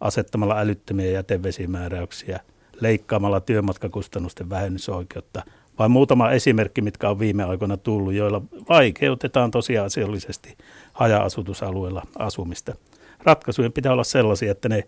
asettamalla 0.00 0.58
älyttömiä 0.58 1.10
jätevesimääräyksiä, 1.10 2.40
leikkaamalla 2.80 3.40
työmatkakustannusten 3.40 4.50
vähennysoikeutta, 4.50 5.42
vai 5.78 5.88
muutama 5.88 6.30
esimerkki, 6.30 6.80
mitkä 6.80 7.08
on 7.08 7.18
viime 7.18 7.44
aikoina 7.44 7.76
tullut, 7.76 8.14
joilla 8.14 8.42
vaikeutetaan 8.68 9.50
tosiasiallisesti 9.50 10.56
haja-asutusalueella 10.92 12.02
asumista. 12.18 12.74
Ratkaisujen 13.22 13.72
pitää 13.72 13.92
olla 13.92 14.04
sellaisia, 14.04 14.52
että 14.52 14.68
ne 14.68 14.84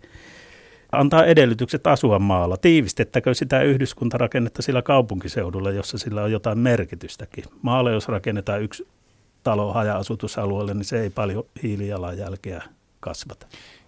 antaa 0.91 1.25
edellytykset 1.25 1.87
asua 1.87 2.19
maalla. 2.19 2.57
Tiivistettäkö 2.57 3.33
sitä 3.33 3.61
yhdyskuntarakennetta 3.61 4.61
sillä 4.61 4.81
kaupunkiseudulla, 4.81 5.71
jossa 5.71 5.97
sillä 5.97 6.23
on 6.23 6.31
jotain 6.31 6.59
merkitystäkin? 6.59 7.43
Maalle, 7.61 7.91
jos 7.91 8.07
rakennetaan 8.07 8.61
yksi 8.61 8.87
talo 9.43 9.73
haja-asutusalueelle, 9.73 10.73
niin 10.73 10.85
se 10.85 11.01
ei 11.01 11.09
paljon 11.09 11.43
hiilijalanjälkeä 11.63 12.63
kasvata. 12.99 13.47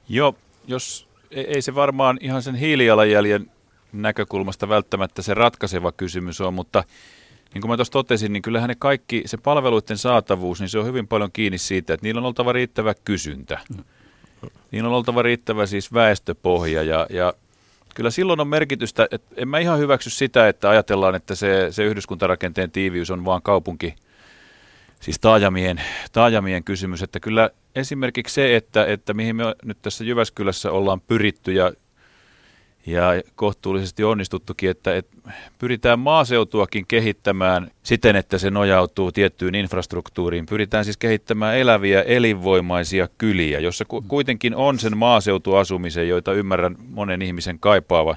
Joo, 0.10 0.36
jos 0.68 1.08
ei 1.32 1.62
se 1.62 1.76
varmaan 1.76 2.18
ihan 2.22 2.42
sen 2.42 2.56
hiilijalanjäljen 2.56 3.52
näkökulmasta 3.94 4.70
välttämättä 4.70 5.22
se 5.22 5.34
ratkaiseva 5.34 5.92
kysymys 5.92 6.42
on, 6.42 6.54
mutta 6.54 6.84
niin 7.54 7.62
kuin 7.62 7.70
mä 7.70 7.76
tuossa 7.76 7.92
totesin, 7.92 8.34
niin 8.34 8.42
kyllähän 8.42 8.68
ne 8.68 8.76
kaikki, 8.76 9.24
se 9.26 9.38
palveluiden 9.38 9.98
saatavuus, 9.98 10.60
niin 10.60 10.70
se 10.70 10.80
on 10.80 10.86
hyvin 10.86 11.08
paljon 11.08 11.32
kiinni 11.32 11.58
siitä, 11.58 11.94
että 11.94 12.06
niillä 12.06 12.20
on 12.20 12.26
oltava 12.26 12.54
riittävä 12.54 12.94
kysyntä. 13.06 13.60
Mm 13.70 13.84
niin 14.72 14.86
on 14.86 14.94
oltava 14.94 15.22
riittävä 15.22 15.66
siis 15.66 15.94
väestöpohja 15.94 16.84
ja, 16.84 17.08
ja 17.10 17.34
kyllä 17.96 18.12
silloin 18.12 18.40
on 18.40 18.48
merkitystä, 18.48 19.08
että 19.12 19.36
en 19.38 19.48
mä 19.48 19.60
ihan 19.60 19.80
hyväksy 19.80 20.10
sitä, 20.10 20.48
että 20.48 20.70
ajatellaan, 20.70 21.16
että 21.16 21.36
se, 21.36 21.68
se 21.72 21.84
yhdyskuntarakenteen 21.84 22.72
tiiviys 22.72 23.12
on 23.12 23.26
vaan 23.26 23.42
kaupunki, 23.42 23.96
siis 25.00 25.20
taajamien, 25.20 25.82
taajamien 26.12 26.64
kysymys, 26.64 27.04
että 27.04 27.20
kyllä 27.20 27.50
esimerkiksi 27.76 28.34
se, 28.34 28.56
että, 28.56 28.86
että 28.86 29.14
mihin 29.14 29.36
me 29.36 29.44
nyt 29.64 29.78
tässä 29.82 30.04
Jyväskylässä 30.04 30.72
ollaan 30.72 31.02
pyritty 31.02 31.52
ja, 31.54 31.72
ja 32.86 33.22
kohtuullisesti 33.36 34.04
onnistuttukin, 34.04 34.70
että, 34.70 34.96
että 34.96 35.18
pyritään 35.60 36.00
maaseutuakin 36.00 36.88
kehittämään 36.88 37.72
siten, 37.84 38.16
että 38.16 38.38
se 38.38 38.50
nojautuu 38.50 39.12
tiettyyn 39.12 39.56
infrastruktuuriin. 39.56 40.46
Pyritään 40.46 40.86
siis 40.86 40.98
kehittämään 40.98 41.58
eläviä, 41.58 42.02
elinvoimaisia 42.02 43.08
kyliä, 43.18 43.60
jossa 43.60 43.86
kuitenkin 44.08 44.56
on 44.56 44.80
sen 44.80 44.98
maaseutuasumisen, 44.98 46.10
joita 46.10 46.34
ymmärrän 46.34 46.75
monen 46.90 47.22
ihmisen 47.22 47.60
kaipaava, 47.60 48.16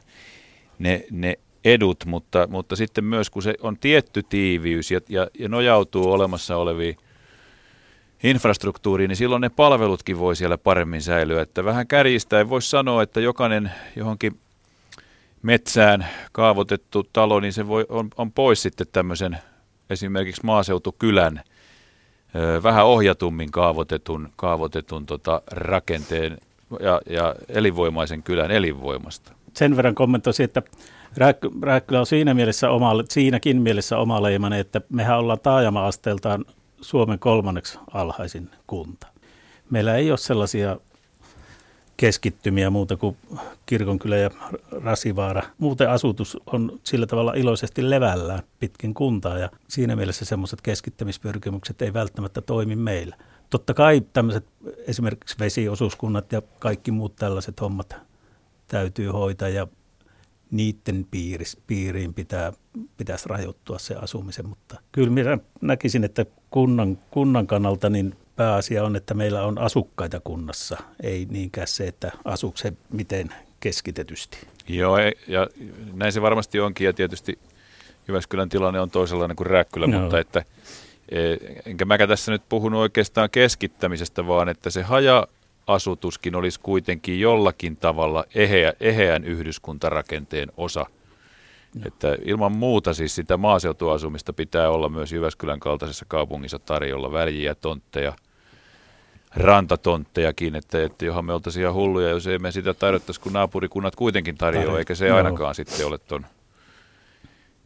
ne, 0.78 1.04
ne 1.10 1.38
edut, 1.64 2.04
mutta, 2.06 2.48
mutta 2.50 2.76
sitten 2.76 3.04
myös 3.04 3.30
kun 3.30 3.42
se 3.42 3.54
on 3.60 3.78
tietty 3.78 4.22
tiiviys 4.22 4.90
ja, 4.90 5.00
ja, 5.08 5.26
ja 5.38 5.48
nojautuu 5.48 6.12
olemassa 6.12 6.56
oleviin 6.56 6.96
infrastruktuuriin, 8.22 9.08
niin 9.08 9.16
silloin 9.16 9.40
ne 9.40 9.48
palvelutkin 9.48 10.18
voi 10.18 10.36
siellä 10.36 10.58
paremmin 10.58 11.02
säilyä. 11.02 11.42
Että 11.42 11.64
vähän 11.64 11.86
kärjistäen 11.86 12.48
voisi 12.48 12.70
sanoa, 12.70 13.02
että 13.02 13.20
jokainen 13.20 13.70
johonkin 13.96 14.40
metsään 15.42 16.06
kaavoitettu 16.32 17.08
talo, 17.12 17.40
niin 17.40 17.52
se 17.52 17.68
voi, 17.68 17.86
on, 17.88 18.08
on 18.16 18.32
pois 18.32 18.62
sitten 18.62 18.86
tämmöisen 18.92 19.38
esimerkiksi 19.90 20.44
maaseutukylän 20.44 21.40
vähän 22.62 22.86
ohjatummin 22.86 23.50
kaavoitetun, 23.50 24.28
kaavoitetun 24.36 25.06
tota, 25.06 25.42
rakenteen 25.50 26.38
ja, 26.80 27.00
ja 27.10 27.34
elinvoimaisen 27.48 28.22
kylän 28.22 28.50
elinvoimasta. 28.50 29.32
Sen 29.54 29.76
verran 29.76 29.94
kommentoisin, 29.94 30.44
että 30.44 30.62
Rääkkylä 31.62 32.00
on 32.00 32.06
siinä 32.06 32.34
mielessä 32.34 32.70
oma, 32.70 32.92
siinäkin 33.08 33.62
mielessä 33.62 33.98
omaleimainen, 33.98 34.60
että 34.60 34.80
mehän 34.88 35.18
ollaan 35.18 35.40
taajama-asteeltaan 35.40 36.44
Suomen 36.80 37.18
kolmanneksi 37.18 37.78
alhaisin 37.94 38.50
kunta. 38.66 39.06
Meillä 39.70 39.96
ei 39.96 40.10
ole 40.10 40.18
sellaisia 40.18 40.76
keskittymiä 41.96 42.70
muuta 42.70 42.96
kuin 42.96 43.16
Kirkonkylä 43.66 44.16
ja 44.16 44.30
Rasivaara. 44.70 45.42
Muuten 45.58 45.90
asutus 45.90 46.38
on 46.46 46.80
sillä 46.84 47.06
tavalla 47.06 47.34
iloisesti 47.34 47.90
levällään 47.90 48.42
pitkin 48.58 48.94
kuntaa 48.94 49.38
ja 49.38 49.50
siinä 49.68 49.96
mielessä 49.96 50.24
semmoiset 50.24 50.60
keskittämispyrkimykset 50.60 51.82
ei 51.82 51.92
välttämättä 51.92 52.40
toimi 52.40 52.76
meillä. 52.76 53.16
Totta 53.50 53.74
kai 53.74 54.02
tämmöiset 54.12 54.46
esimerkiksi 54.86 55.36
vesiosuuskunnat 55.38 56.32
ja 56.32 56.42
kaikki 56.58 56.90
muut 56.90 57.16
tällaiset 57.16 57.60
hommat 57.60 57.96
täytyy 58.68 59.08
hoitaa 59.08 59.48
ja 59.48 59.66
niiden 60.50 61.06
piiris, 61.10 61.58
piiriin 61.66 62.14
pitää, 62.14 62.52
pitäisi 62.96 63.28
rajoittua 63.28 63.78
se 63.78 63.94
asumisen, 63.94 64.48
mutta 64.48 64.80
kyllä 64.92 65.10
minä 65.10 65.38
näkisin, 65.60 66.04
että 66.04 66.26
kunnan, 66.50 66.98
kunnan 67.10 67.46
kannalta 67.46 67.90
niin 67.90 68.14
pääasia 68.36 68.84
on, 68.84 68.96
että 68.96 69.14
meillä 69.14 69.44
on 69.44 69.58
asukkaita 69.58 70.20
kunnassa, 70.24 70.76
ei 71.02 71.26
niinkään 71.30 71.66
se, 71.66 71.86
että 71.86 72.12
asuuko 72.24 72.56
se 72.56 72.72
miten 72.90 73.34
keskitetysti. 73.60 74.38
Joo, 74.68 74.98
ja 75.28 75.46
näin 75.92 76.12
se 76.12 76.22
varmasti 76.22 76.60
onkin, 76.60 76.84
ja 76.84 76.92
tietysti 76.92 77.38
Jyväskylän 78.08 78.48
tilanne 78.48 78.80
on 78.80 78.90
toisenlainen 78.90 79.36
kuin 79.36 79.46
Rääkkylä, 79.46 79.86
no. 79.86 80.00
mutta 80.00 80.18
että 80.18 80.44
e, 81.08 81.18
enkä 81.66 81.84
mäkä 81.84 82.06
tässä 82.06 82.32
nyt 82.32 82.42
puhunut 82.48 82.80
oikeastaan 82.80 83.30
keskittämisestä, 83.30 84.26
vaan 84.26 84.48
että 84.48 84.70
se 84.70 84.82
haja-asutuskin 84.82 86.34
olisi 86.34 86.60
kuitenkin 86.60 87.20
jollakin 87.20 87.76
tavalla 87.76 88.24
eheä, 88.34 88.72
eheän 88.80 89.24
yhdyskuntarakenteen 89.24 90.52
osa. 90.56 90.86
No. 91.74 91.82
Että 91.86 92.16
ilman 92.24 92.52
muuta 92.52 92.94
siis 92.94 93.14
sitä 93.14 93.36
maaseutuasumista 93.36 94.32
pitää 94.32 94.70
olla 94.70 94.88
myös 94.88 95.12
Jyväskylän 95.12 95.60
kaltaisessa 95.60 96.04
kaupungissa 96.08 96.58
tarjolla 96.58 97.12
väljiä, 97.12 97.54
tontteja– 97.54 98.12
rantatonttejakin, 99.36 100.54
että, 100.54 100.84
että 100.84 101.04
johon 101.04 101.24
me 101.24 101.32
oltaisiin 101.32 101.62
ihan 101.62 101.74
hulluja, 101.74 102.08
jos 102.08 102.26
ei 102.26 102.38
me 102.38 102.52
sitä 102.52 102.74
tarjottaisi, 102.74 103.20
kun 103.20 103.32
naapurikunnat 103.32 103.96
kuitenkin 103.96 104.38
tarjoaa, 104.38 104.78
eikä 104.78 104.94
se 104.94 105.10
ainakaan 105.10 105.50
no. 105.50 105.54
sitten 105.54 105.86
ole 105.86 105.98
ton 105.98 106.26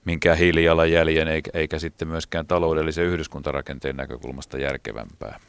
minkään 0.05 0.39
hiilijalanjäljen, 0.39 1.29
eikä, 1.29 1.51
eikä 1.55 1.79
sitten 1.79 2.09
myöskään 2.09 2.47
taloudellisen 2.47 3.05
yhdyskuntarakenteen 3.05 3.97
näkökulmasta 3.97 4.59
järkevämpää. 4.59 5.41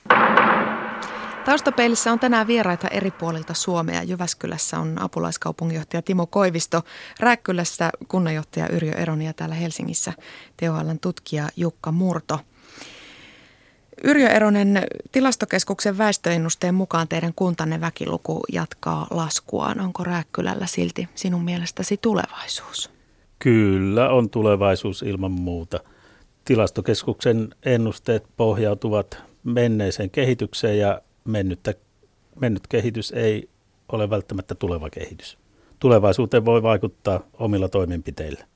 Taustapeilissä 1.45 2.11
on 2.11 2.19
tänään 2.19 2.47
vieraita 2.47 2.87
eri 2.87 3.11
puolilta 3.11 3.53
Suomea. 3.53 4.03
Jyväskylässä 4.03 4.79
on 4.79 5.01
apulaiskaupunginjohtaja 5.01 6.01
Timo 6.01 6.27
Koivisto, 6.27 6.81
Rääkkylässä 7.19 7.89
kunnanjohtaja 8.07 8.67
Yrjö 8.69 8.91
Eroni 8.91 9.25
ja 9.25 9.33
täällä 9.33 9.55
Helsingissä 9.55 10.13
THLn 10.57 10.99
tutkija 11.01 11.49
Jukka 11.55 11.91
Murto– 11.91 12.39
Yrjö 14.03 14.29
Eronen, 14.29 14.83
tilastokeskuksen 15.11 15.97
väestöennusteen 15.97 16.75
mukaan 16.75 17.07
teidän 17.07 17.33
kuntanne 17.35 17.81
väkiluku 17.81 18.41
jatkaa 18.51 19.07
laskuaan. 19.09 19.79
Onko 19.79 20.03
Rääkkylällä 20.03 20.67
silti 20.67 21.09
sinun 21.15 21.43
mielestäsi 21.43 21.97
tulevaisuus? 21.97 22.89
Kyllä 23.39 24.09
on 24.09 24.29
tulevaisuus 24.29 25.01
ilman 25.01 25.31
muuta. 25.31 25.79
Tilastokeskuksen 26.45 27.49
ennusteet 27.65 28.23
pohjautuvat 28.37 29.17
menneeseen 29.43 30.09
kehitykseen 30.09 30.79
ja 30.79 31.01
mennyttä, 31.25 31.73
mennyt 32.39 32.67
kehitys 32.67 33.11
ei 33.11 33.49
ole 33.91 34.09
välttämättä 34.09 34.55
tuleva 34.55 34.89
kehitys. 34.89 35.37
Tulevaisuuteen 35.79 36.45
voi 36.45 36.63
vaikuttaa 36.63 37.19
omilla 37.33 37.69
toimenpiteillä 37.69 38.50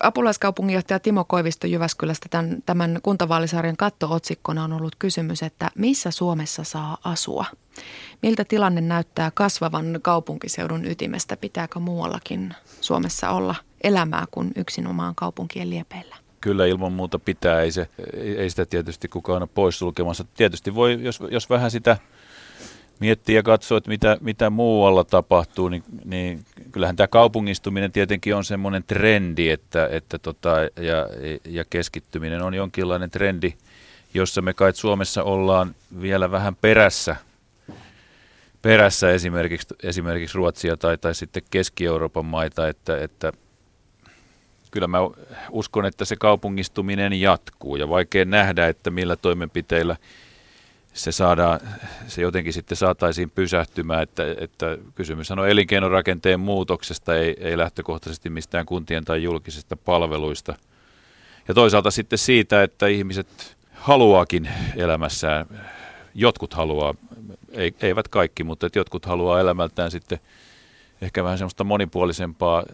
apulaiskaupunginjohtaja 0.00 1.00
Timo 1.00 1.24
Koivisto 1.24 1.66
Jyväskylästä 1.66 2.26
tämän, 2.30 2.62
tämän 2.66 2.98
kuntavaalisarjan 3.02 3.76
kattootsikkona 3.76 4.64
on 4.64 4.72
ollut 4.72 4.96
kysymys, 4.98 5.42
että 5.42 5.70
missä 5.74 6.10
Suomessa 6.10 6.64
saa 6.64 6.98
asua? 7.04 7.44
Miltä 8.22 8.44
tilanne 8.44 8.80
näyttää 8.80 9.30
kasvavan 9.34 9.98
kaupunkiseudun 10.02 10.84
ytimestä? 10.84 11.36
Pitääkö 11.36 11.78
muuallakin 11.78 12.54
Suomessa 12.80 13.30
olla 13.30 13.54
elämää 13.84 14.24
kuin 14.30 14.52
yksinomaan 14.56 15.14
kaupunkien 15.14 15.70
liepeillä? 15.70 16.16
Kyllä 16.40 16.66
ilman 16.66 16.92
muuta 16.92 17.18
pitää, 17.18 17.60
ei, 17.60 17.72
se, 17.72 17.88
ei 18.36 18.50
sitä 18.50 18.66
tietysti 18.66 19.08
kukaan 19.08 19.42
ole 19.42 19.48
poissulkemassa. 19.54 20.24
Tietysti 20.36 20.74
voi, 20.74 20.98
jos, 21.02 21.18
jos 21.30 21.50
vähän 21.50 21.70
sitä 21.70 21.96
miettii 23.00 23.34
ja 23.34 23.42
katsoo, 23.42 23.78
että 23.78 23.90
mitä, 23.90 24.18
mitä 24.20 24.50
muualla 24.50 25.04
tapahtuu, 25.04 25.68
niin, 25.68 25.84
niin 26.04 26.44
kyllähän 26.72 26.96
tämä 26.96 27.08
kaupungistuminen 27.08 27.92
tietenkin 27.92 28.34
on 28.34 28.44
semmoinen 28.44 28.84
trendi, 28.84 29.50
että, 29.50 29.88
että 29.90 30.18
tota, 30.18 30.50
ja, 30.60 31.08
ja 31.44 31.64
keskittyminen 31.70 32.42
on 32.42 32.54
jonkinlainen 32.54 33.10
trendi, 33.10 33.54
jossa 34.14 34.42
me 34.42 34.54
kai 34.54 34.74
Suomessa 34.74 35.22
ollaan 35.22 35.74
vielä 36.00 36.30
vähän 36.30 36.56
perässä, 36.56 37.16
perässä 38.62 39.10
esimerkiksi, 39.10 39.68
esimerkiksi 39.82 40.36
Ruotsia 40.36 40.76
tai, 40.76 40.98
tai 40.98 41.14
sitten 41.14 41.42
Keski-Euroopan 41.50 42.26
maita, 42.26 42.68
että, 42.68 42.98
että 42.98 43.32
kyllä 44.70 44.86
mä 44.86 44.98
uskon, 45.50 45.86
että 45.86 46.04
se 46.04 46.16
kaupungistuminen 46.16 47.20
jatkuu 47.20 47.76
ja 47.76 47.88
vaikea 47.88 48.24
nähdä, 48.24 48.68
että 48.68 48.90
millä 48.90 49.16
toimenpiteillä– 49.16 49.96
se, 50.94 51.12
saadaan, 51.12 51.60
se 52.06 52.22
jotenkin 52.22 52.52
sitten 52.52 52.76
saataisiin 52.76 53.30
pysähtymään, 53.30 54.02
että, 54.02 54.22
että 54.38 54.78
kysymys 54.94 55.30
on 55.30 55.48
elinkeinorakenteen 55.48 56.40
muutoksesta, 56.40 57.16
ei, 57.16 57.36
ei 57.40 57.58
lähtökohtaisesti 57.58 58.30
mistään 58.30 58.66
kuntien 58.66 59.04
tai 59.04 59.22
julkisista 59.22 59.76
palveluista. 59.76 60.54
Ja 61.48 61.54
toisaalta 61.54 61.90
sitten 61.90 62.18
siitä, 62.18 62.62
että 62.62 62.86
ihmiset 62.86 63.56
haluaakin 63.74 64.48
elämässään, 64.76 65.46
jotkut 66.14 66.54
haluaa, 66.54 66.94
ei, 67.52 67.74
eivät 67.82 68.08
kaikki, 68.08 68.44
mutta 68.44 68.66
että 68.66 68.78
jotkut 68.78 69.06
haluaa 69.06 69.40
elämältään 69.40 69.90
sitten 69.90 70.20
ehkä 71.02 71.24
vähän 71.24 71.38
semmoista 71.38 71.64
monipuolisempaa, 71.64 72.64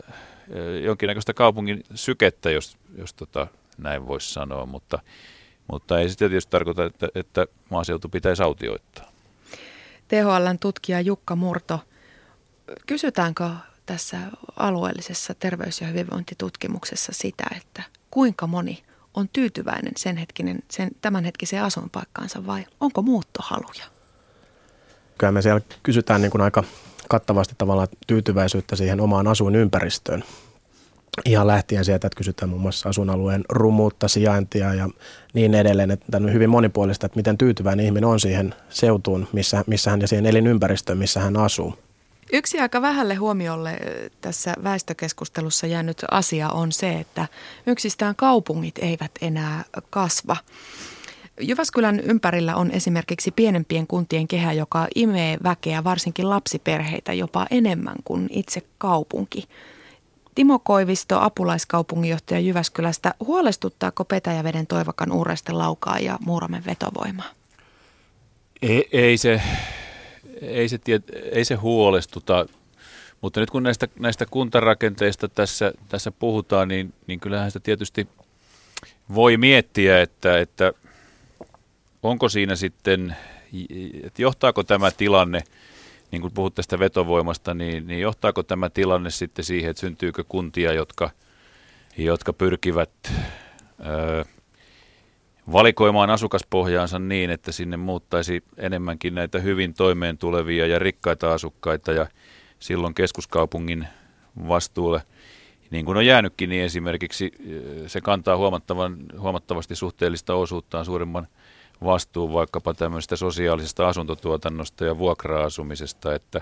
jonkinnäköistä 0.83 1.35
kaupungin 1.35 1.85
sykettä, 1.95 2.51
jos, 2.51 2.77
jos 2.99 3.15
tota, 3.15 3.47
näin 3.79 4.07
voisi 4.07 4.33
sanoa, 4.33 4.67
mutta 4.67 4.99
mutta 5.73 6.01
ei 6.01 6.09
se 6.09 6.17
tietysti 6.17 6.51
tarkoita, 6.51 6.85
että, 6.85 7.09
että 7.15 7.47
maaseutu 7.71 8.09
pitäisi 8.09 8.43
autioittaa. 8.43 9.13
THLn 10.09 10.59
tutkija 10.61 11.01
Jukka 11.01 11.37
Murto, 11.37 11.81
kysytäänkö 12.87 13.51
tässä 13.87 14.19
alueellisessa 14.57 15.35
terveys- 15.35 15.81
ja 15.81 15.87
hyvinvointitutkimuksessa 15.87 17.13
sitä, 17.15 17.45
että 17.57 17.83
kuinka 18.11 18.47
moni 18.47 18.83
on 19.15 19.29
tyytyväinen 19.33 19.93
sen 19.97 20.17
hetkinen, 20.17 20.59
sen 20.71 20.91
tämänhetkiseen 21.03 21.63
asuinpaikkaansa 21.63 22.47
vai 22.47 22.67
onko 22.81 23.03
muuttohaluja? 23.03 23.85
Kyllä 25.19 25.33
me 25.33 25.43
siellä 25.43 25.61
kysytään 25.83 26.23
niin 26.23 26.31
kuin 26.31 26.43
aika 26.43 26.65
kattavasti 27.09 27.55
tavallaan 27.59 27.89
tyytyväisyyttä 28.07 28.77
siihen 28.77 29.01
omaan 29.01 29.29
asuinympäristöön 29.29 30.25
ihan 31.25 31.47
lähtien 31.47 31.85
sieltä, 31.85 32.07
että 32.07 32.17
kysytään 32.17 32.49
muun 32.49 32.63
muassa 32.63 32.89
asuinalueen 32.89 33.45
rumuutta, 33.49 34.09
sijaintia 34.09 34.75
ja 34.75 34.89
niin 35.35 35.55
edelleen. 35.55 35.91
Että 35.91 36.17
on 36.17 36.33
hyvin 36.33 36.51
monipuolista, 36.51 37.07
että 37.07 37.17
miten 37.17 37.39
tyytyväinen 37.39 37.87
ihminen 37.87 38.09
on 38.09 38.21
siihen 38.21 38.55
seutuun, 38.69 39.29
missä, 39.33 39.65
missä 39.67 39.91
hän 39.91 40.01
ja 40.01 40.09
siihen 40.09 40.27
elinympäristöön, 40.27 40.99
missä 40.99 41.21
hän 41.21 41.37
asuu. 41.37 41.75
Yksi 42.33 42.61
aika 42.61 42.83
vähälle 42.83 43.15
huomiolle 43.15 43.79
tässä 44.21 44.55
väestökeskustelussa 44.65 45.67
jäänyt 45.67 46.05
asia 46.11 46.49
on 46.49 46.73
se, 46.73 46.93
että 46.93 47.29
yksistään 47.67 48.17
kaupungit 48.17 48.79
eivät 48.79 49.11
enää 49.21 49.65
kasva. 49.91 50.37
Jyväskylän 51.41 52.01
ympärillä 52.01 52.57
on 52.57 52.71
esimerkiksi 52.71 53.31
pienempien 53.31 53.87
kuntien 53.87 54.29
kehä, 54.29 54.53
joka 54.53 54.89
imee 54.95 55.39
väkeä, 55.43 55.85
varsinkin 55.85 56.31
lapsiperheitä, 56.31 57.13
jopa 57.13 57.47
enemmän 57.51 57.97
kuin 58.05 58.27
itse 58.31 58.63
kaupunki. 58.79 59.49
Timo 60.37 60.59
Koivisto, 60.59 61.21
apulaiskaupunginjohtaja 61.21 62.41
Jyväskylästä, 62.41 63.15
huolestuttaako 63.21 64.05
Petäjäveden 64.05 64.67
Toivakan 64.67 65.13
Uuresten 65.13 65.59
laukaa 65.59 65.99
ja 65.99 66.19
Muuramen 66.21 66.63
vetovoimaa? 66.67 67.31
Ei, 68.63 68.89
ei, 68.93 69.19
se, 69.19 69.43
ei, 70.41 70.69
se, 70.69 70.79
ei 71.33 71.45
se 71.45 71.55
huolestuta, 71.55 72.47
mutta 73.21 73.41
nyt 73.41 73.51
kun 73.51 73.63
näistä, 73.63 73.89
näistä 73.99 74.27
kuntarakenteista 74.27 75.29
tässä, 75.29 75.73
tässä 75.89 76.11
puhutaan, 76.11 76.69
niin, 76.69 76.95
niin 77.07 77.21
kyllähän 77.21 77.51
sitä 77.51 77.61
tietysti 77.61 78.09
voi 79.15 79.37
miettiä, 79.37 80.03
että, 80.03 80.41
että 80.41 80.73
onko 82.03 82.29
siinä 82.29 82.57
sitten, 82.57 83.17
että 84.03 84.23
johtaako 84.23 84.63
tämä 84.63 84.91
tilanne, 84.91 85.45
niin 86.11 86.23
kuin 86.23 86.35
puhut 86.35 86.55
tästä 86.55 86.79
vetovoimasta, 86.79 87.55
niin, 87.55 87.87
niin 87.87 88.01
johtaako 88.01 88.43
tämä 88.43 88.71
tilanne 88.71 89.11
sitten 89.11 89.45
siihen, 89.45 89.71
että 89.71 89.81
syntyykö 89.81 90.25
kuntia, 90.29 90.73
jotka, 90.73 91.11
jotka 91.97 92.33
pyrkivät 92.33 92.91
ö, 93.87 94.25
valikoimaan 95.53 96.11
asukaspohjaansa 96.11 96.99
niin, 96.99 97.31
että 97.31 97.53
sinne 97.53 97.77
muuttaisi 97.77 98.45
enemmänkin 98.57 99.15
näitä 99.15 99.39
hyvin 99.39 99.75
toimeen 99.75 100.19
tulevia 100.19 100.67
ja 100.67 100.79
rikkaita 100.79 101.33
asukkaita 101.35 101.93
ja 101.93 102.07
silloin 102.59 102.95
keskuskaupungin 102.95 103.87
vastuulle, 104.49 105.03
niin 105.71 105.85
kuin 105.85 105.97
on 105.97 106.07
jäänytkin, 106.07 106.51
niin 106.51 106.65
esimerkiksi 106.65 107.33
se 107.87 108.01
kantaa 108.01 108.37
huomattavan, 108.37 108.97
huomattavasti 109.19 109.77
suhteellista 109.77 110.35
osuuttaan 110.35 110.85
suuremman 110.85 111.27
vastuun 111.85 112.33
vaikkapa 112.33 112.75
tämmöistä 112.75 113.17
sosiaalisesta 113.17 113.89
asuntotuotannosta 113.89 114.85
ja 114.85 114.99
vuokra-asumisesta, 114.99 116.15
että 116.15 116.41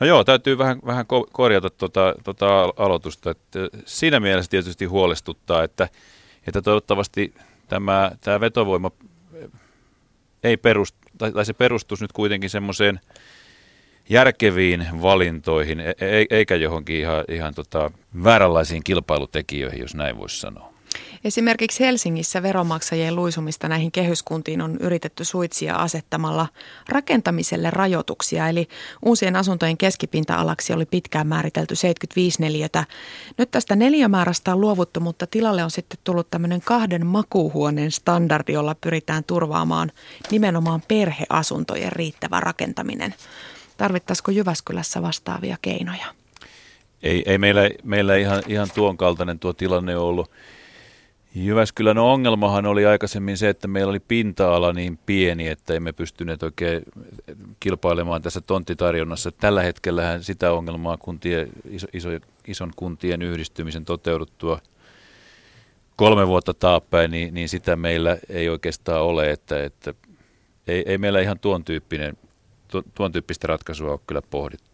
No 0.00 0.06
joo, 0.06 0.24
täytyy 0.24 0.58
vähän, 0.58 0.80
vähän 0.86 1.06
korjata 1.32 1.70
tuota, 1.70 2.14
tuota 2.24 2.62
aloitusta. 2.76 3.30
Että 3.30 3.58
siinä 3.84 4.20
mielessä 4.20 4.50
tietysti 4.50 4.84
huolestuttaa, 4.84 5.64
että, 5.64 5.88
että 6.46 6.62
toivottavasti 6.62 7.34
tämä, 7.68 8.10
tämä 8.20 8.40
vetovoima 8.40 8.90
ei 10.44 10.56
perust, 10.56 10.96
tai, 11.18 11.32
tai 11.32 11.44
se 11.44 11.52
perustus 11.52 12.00
nyt 12.00 12.12
kuitenkin 12.12 12.50
semmoiseen 12.50 13.00
järkeviin 14.08 14.86
valintoihin, 15.02 15.80
e, 15.80 15.94
e, 16.00 16.26
eikä 16.30 16.56
johonkin 16.56 16.96
ihan, 16.96 17.24
ihan 17.28 17.54
tota 17.54 17.90
vääränlaisiin 18.24 18.84
kilpailutekijöihin, 18.84 19.80
jos 19.80 19.94
näin 19.94 20.18
voisi 20.18 20.40
sanoa. 20.40 20.71
Esimerkiksi 21.24 21.84
Helsingissä 21.84 22.42
veronmaksajien 22.42 23.16
luisumista 23.16 23.68
näihin 23.68 23.92
kehyskuntiin 23.92 24.60
on 24.60 24.76
yritetty 24.80 25.24
suitsia 25.24 25.76
asettamalla 25.76 26.48
rakentamiselle 26.88 27.70
rajoituksia. 27.70 28.48
Eli 28.48 28.68
uusien 29.04 29.36
asuntojen 29.36 29.76
keskipinta-alaksi 29.76 30.72
oli 30.72 30.86
pitkään 30.86 31.26
määritelty 31.26 31.76
75 31.76 32.42
neliötä. 32.42 32.84
Nyt 33.38 33.50
tästä 33.50 33.76
neliömäärästä 33.76 34.52
on 34.52 34.60
luovuttu, 34.60 35.00
mutta 35.00 35.26
tilalle 35.26 35.64
on 35.64 35.70
sitten 35.70 35.98
tullut 36.04 36.30
tämmöinen 36.30 36.60
kahden 36.64 37.06
makuuhuoneen 37.06 37.90
standardi, 37.90 38.52
jolla 38.52 38.76
pyritään 38.80 39.24
turvaamaan 39.24 39.92
nimenomaan 40.30 40.82
perheasuntojen 40.88 41.92
riittävä 41.92 42.40
rakentaminen. 42.40 43.14
Tarvittaisiko 43.76 44.30
Jyväskylässä 44.30 45.02
vastaavia 45.02 45.56
keinoja? 45.62 46.06
Ei, 47.02 47.22
ei 47.26 47.38
meillä, 47.38 47.70
meillä 47.82 48.16
ihan, 48.16 48.42
ihan 48.46 48.68
tuon 48.74 48.96
kaltainen 48.96 49.38
tuo 49.38 49.52
tilanne 49.52 49.96
ollut. 49.96 50.30
Jyväskylän 51.34 51.98
ongelmahan 51.98 52.66
oli 52.66 52.86
aikaisemmin 52.86 53.36
se, 53.36 53.48
että 53.48 53.68
meillä 53.68 53.90
oli 53.90 54.00
pinta-ala 54.00 54.72
niin 54.72 54.98
pieni, 55.06 55.48
että 55.48 55.74
emme 55.74 55.92
pystyneet 55.92 56.42
oikein 56.42 56.82
kilpailemaan 57.60 58.22
tässä 58.22 58.40
tonttitarjonnassa. 58.40 59.32
Tällä 59.32 59.62
hetkellä 59.62 60.18
sitä 60.20 60.52
ongelmaa 60.52 60.96
kuntien, 60.96 61.48
iso, 61.70 61.86
iso, 61.92 62.08
ison 62.46 62.72
kuntien 62.76 63.22
yhdistymisen 63.22 63.84
toteuduttua 63.84 64.60
kolme 65.96 66.26
vuotta 66.26 66.54
taappäin, 66.54 67.10
niin, 67.10 67.34
niin 67.34 67.48
sitä 67.48 67.76
meillä 67.76 68.18
ei 68.28 68.48
oikeastaan 68.48 69.02
ole, 69.02 69.30
että, 69.30 69.64
että 69.64 69.94
ei, 70.66 70.82
ei 70.86 70.98
meillä 70.98 71.20
ihan 71.20 71.38
tuon, 71.38 71.64
tyyppinen, 71.64 72.16
tuon 72.94 73.12
tyyppistä 73.12 73.46
ratkaisua 73.46 73.92
ole 73.92 74.00
kyllä 74.06 74.22
pohdittu. 74.22 74.71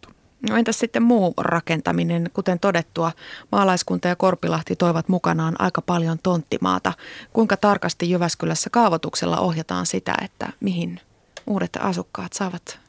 No 0.49 0.57
entäs 0.57 0.79
sitten 0.79 1.03
muu 1.03 1.33
rakentaminen? 1.37 2.29
Kuten 2.33 2.59
todettua, 2.59 3.11
maalaiskunta 3.51 4.07
ja 4.07 4.15
Korpilahti 4.15 4.75
toivat 4.75 5.09
mukanaan 5.09 5.55
aika 5.59 5.81
paljon 5.81 6.19
tonttimaata. 6.23 6.93
Kuinka 7.33 7.57
tarkasti 7.57 8.11
Jyväskylässä 8.11 8.69
kaavoituksella 8.69 9.39
ohjataan 9.39 9.85
sitä, 9.85 10.15
että 10.21 10.47
mihin 10.59 10.99
uudet 11.47 11.77
asukkaat 11.79 12.33
saavat 12.33 12.79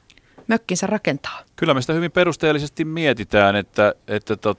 mökkinsä 0.47 0.87
rakentaa? 0.87 1.43
Kyllä 1.57 1.75
me 1.75 1.81
sitä 1.81 1.93
hyvin 1.93 2.13
perusteellisesti 2.13 2.85
mietitään, 2.85 3.57
että, 3.57 3.95
että 4.09 4.37
tot, 4.37 4.59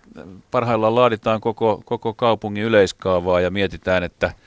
parhaillaan 0.51 0.95
laaditaan 0.95 1.41
koko, 1.41 1.81
koko 1.85 2.13
kaupungin 2.13 2.63
yleiskaavaa 2.63 3.41
ja 3.41 3.51
mietitään, 3.51 4.03
että– 4.03 4.33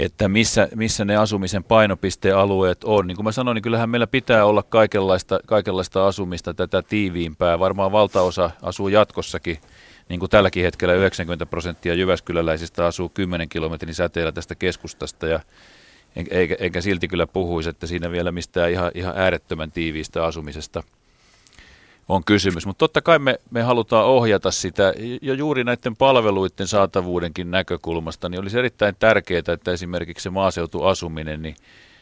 että 0.00 0.28
missä, 0.28 0.68
missä 0.74 1.04
ne 1.04 1.16
asumisen 1.16 1.64
painopistealueet 1.64 2.84
on. 2.84 3.06
Niin 3.06 3.16
kuin 3.16 3.24
mä 3.24 3.32
sanoin, 3.32 3.54
niin 3.54 3.62
kyllähän 3.62 3.90
meillä 3.90 4.06
pitää 4.06 4.44
olla 4.44 4.62
kaikenlaista, 4.62 5.40
kaikenlaista 5.46 6.06
asumista 6.06 6.54
tätä 6.54 6.82
tiiviimpää. 6.82 7.58
Varmaan 7.58 7.92
valtaosa 7.92 8.50
asuu 8.62 8.88
jatkossakin, 8.88 9.58
niin 10.08 10.20
kuin 10.20 10.30
tälläkin 10.30 10.64
hetkellä 10.64 10.94
90 10.94 11.46
prosenttia 11.46 11.94
Jyväskyläläisistä 11.94 12.86
asuu 12.86 13.08
10 13.08 13.48
kilometrin 13.48 13.94
säteellä 13.94 14.32
tästä 14.32 14.54
keskustasta 14.54 15.26
ja 15.26 15.40
eikä, 16.30 16.56
eikä 16.58 16.80
silti 16.80 17.08
kyllä 17.08 17.26
puhuisi, 17.26 17.70
että 17.70 17.86
siinä 17.86 18.10
vielä 18.10 18.32
mistään 18.32 18.70
ihan, 18.70 18.90
ihan 18.94 19.18
äärettömän 19.18 19.72
tiiviistä 19.72 20.24
asumisesta– 20.24 20.82
on 22.10 22.24
kysymys. 22.24 22.66
Mutta 22.66 22.78
totta 22.78 23.02
kai 23.02 23.18
me, 23.18 23.40
me 23.50 23.62
halutaan 23.62 24.06
ohjata 24.06 24.50
sitä 24.50 24.92
jo 25.22 25.34
juuri 25.34 25.64
näiden 25.64 25.96
palveluiden 25.96 26.66
saatavuudenkin 26.66 27.50
näkökulmasta, 27.50 28.28
niin 28.28 28.40
olisi 28.40 28.58
erittäin 28.58 28.96
tärkeää, 28.98 29.42
että 29.52 29.72
esimerkiksi 29.72 30.22
se 30.22 30.30
maaseutuasuminen, 30.30 31.42
niin 31.42 31.56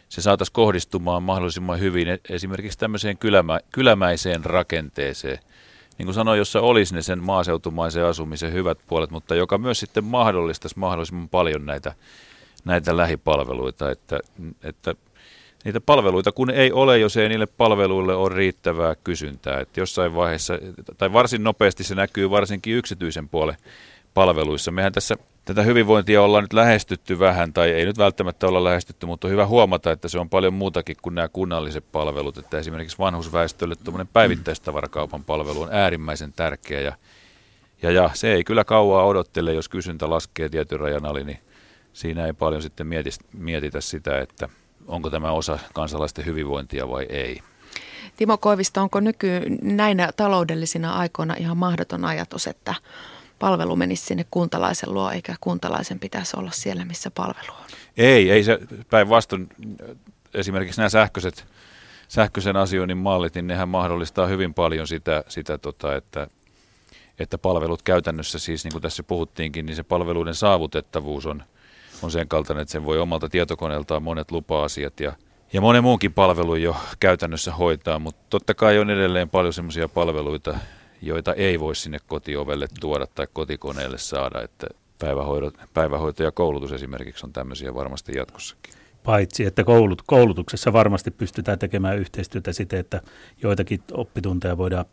se 0.08 0.22
saataisiin 0.22 0.52
kohdistumaan 0.52 1.22
mahdollisimman 1.22 1.80
hyvin 1.80 2.08
e, 2.08 2.18
esimerkiksi 2.30 2.78
tämmöiseen 2.78 3.18
kylämä, 3.18 3.60
kylämäiseen 3.72 4.44
rakenteeseen. 4.44 5.38
Niin 5.98 6.06
kuin 6.06 6.14
sanoin, 6.14 6.38
jossa 6.38 6.60
olisi 6.60 6.94
ne 6.94 7.02
sen 7.02 7.22
maaseutumaisen 7.22 8.04
asumisen 8.04 8.52
hyvät 8.52 8.78
puolet, 8.86 9.10
mutta 9.10 9.34
joka 9.34 9.58
myös 9.58 9.80
sitten 9.80 10.04
mahdollistaisi 10.04 10.78
mahdollisimman 10.78 11.28
paljon 11.28 11.66
näitä, 11.66 11.94
näitä 12.64 12.96
lähipalveluita, 12.96 13.90
että, 13.90 14.20
että 14.62 14.94
niitä 15.64 15.80
palveluita, 15.80 16.32
kun 16.32 16.50
ei 16.50 16.72
ole, 16.72 16.98
jos 16.98 17.16
ei 17.16 17.28
niille 17.28 17.46
palveluille 17.46 18.14
ole 18.14 18.34
riittävää 18.34 18.94
kysyntää. 18.94 19.60
Että 19.60 19.80
jossain 19.80 20.14
vaiheessa, 20.14 20.58
tai 20.98 21.12
varsin 21.12 21.44
nopeasti 21.44 21.84
se 21.84 21.94
näkyy 21.94 22.30
varsinkin 22.30 22.74
yksityisen 22.74 23.28
puolen 23.28 23.56
palveluissa. 24.14 24.70
Mehän 24.70 24.92
tässä 24.92 25.16
tätä 25.44 25.62
hyvinvointia 25.62 26.22
ollaan 26.22 26.44
nyt 26.44 26.52
lähestytty 26.52 27.18
vähän, 27.18 27.52
tai 27.52 27.70
ei 27.70 27.84
nyt 27.84 27.98
välttämättä 27.98 28.46
olla 28.48 28.64
lähestytty, 28.64 29.06
mutta 29.06 29.26
on 29.26 29.32
hyvä 29.32 29.46
huomata, 29.46 29.92
että 29.92 30.08
se 30.08 30.18
on 30.18 30.30
paljon 30.30 30.54
muutakin 30.54 30.96
kuin 31.02 31.14
nämä 31.14 31.28
kunnalliset 31.28 31.84
palvelut. 31.92 32.38
Että 32.38 32.58
esimerkiksi 32.58 32.98
vanhusväestölle 32.98 33.74
tuommoinen 33.84 34.08
päivittäistavarakaupan 34.12 35.24
palvelu 35.24 35.62
on 35.62 35.72
äärimmäisen 35.72 36.32
tärkeä, 36.32 36.80
ja, 36.80 36.92
ja, 37.82 37.90
ja 37.90 38.10
se 38.14 38.32
ei 38.32 38.44
kyllä 38.44 38.64
kauaa 38.64 39.04
odottele, 39.06 39.52
jos 39.52 39.68
kysyntä 39.68 40.10
laskee 40.10 40.48
tietyn 40.48 40.80
rajan 40.80 41.06
ali, 41.06 41.24
niin 41.24 41.38
siinä 41.92 42.26
ei 42.26 42.32
paljon 42.32 42.62
sitten 42.62 42.86
mietitä 43.32 43.80
sitä, 43.80 44.20
että 44.20 44.48
onko 44.88 45.10
tämä 45.10 45.32
osa 45.32 45.58
kansalaisten 45.74 46.26
hyvinvointia 46.26 46.88
vai 46.88 47.06
ei. 47.08 47.40
Timo 48.16 48.38
Koivisto, 48.38 48.82
onko 48.82 49.00
nyky 49.00 49.40
näinä 49.62 50.10
taloudellisina 50.16 50.94
aikoina 50.94 51.34
ihan 51.38 51.56
mahdoton 51.56 52.04
ajatus, 52.04 52.46
että 52.46 52.74
palvelu 53.38 53.76
menisi 53.76 54.06
sinne 54.06 54.24
kuntalaisen 54.30 54.94
luo, 54.94 55.10
eikä 55.10 55.34
kuntalaisen 55.40 55.98
pitäisi 55.98 56.36
olla 56.36 56.50
siellä, 56.50 56.84
missä 56.84 57.10
palvelu 57.10 57.52
on? 57.52 57.66
Ei, 57.96 58.30
ei 58.30 58.44
se 58.44 58.58
päinvastoin. 58.90 59.48
Esimerkiksi 60.34 60.80
nämä 60.80 60.88
sähköiset, 60.88 61.46
sähköisen 62.08 62.56
asioinnin 62.56 62.96
mallit, 62.96 63.34
niin 63.34 63.46
nehän 63.46 63.68
mahdollistaa 63.68 64.26
hyvin 64.26 64.54
paljon 64.54 64.86
sitä, 64.86 65.24
sitä 65.28 65.58
tota, 65.58 65.96
että, 65.96 66.28
että 67.18 67.38
palvelut 67.38 67.82
käytännössä 67.82 68.38
siis, 68.38 68.64
niin 68.64 68.72
kuin 68.72 68.82
tässä 68.82 69.02
puhuttiinkin, 69.02 69.66
niin 69.66 69.76
se 69.76 69.82
palveluiden 69.82 70.34
saavutettavuus 70.34 71.26
on– 71.26 71.42
on 72.02 72.10
sen 72.10 72.28
kaltainen, 72.28 72.62
että 72.62 72.72
sen 72.72 72.84
voi 72.84 72.98
omalta 72.98 73.28
tietokoneeltaan 73.28 74.02
monet 74.02 74.30
lupa-asiat 74.30 75.00
ja, 75.00 75.12
ja 75.52 75.60
monen 75.60 75.82
muunkin 75.82 76.12
palvelun 76.12 76.62
jo 76.62 76.76
käytännössä 77.00 77.52
hoitaa, 77.52 77.98
mutta 77.98 78.20
totta 78.30 78.54
kai 78.54 78.78
on 78.78 78.90
edelleen 78.90 79.30
paljon 79.30 79.52
sellaisia 79.52 79.88
palveluita, 79.88 80.58
joita 81.02 81.34
ei 81.34 81.60
voi 81.60 81.76
sinne 81.76 81.98
kotiovelle 82.06 82.66
tuoda 82.80 83.06
tai 83.14 83.26
kotikoneelle 83.32 83.98
saada, 83.98 84.42
että 84.42 84.66
päivähoito, 84.98 85.52
päivähoito 85.74 86.22
ja 86.22 86.32
koulutus 86.32 86.72
esimerkiksi 86.72 87.26
on 87.26 87.32
tämmöisiä 87.32 87.74
varmasti 87.74 88.12
jatkossakin. 88.16 88.74
Paitsi, 89.04 89.44
että 89.44 89.64
koulut, 89.64 90.02
koulutuksessa 90.06 90.72
varmasti 90.72 91.10
pystytään 91.10 91.58
tekemään 91.58 91.98
yhteistyötä 91.98 92.52
siten, 92.52 92.78
että 92.78 93.00
joitakin 93.42 93.82
oppitunteja 93.92 94.58
voidaan, 94.58 94.84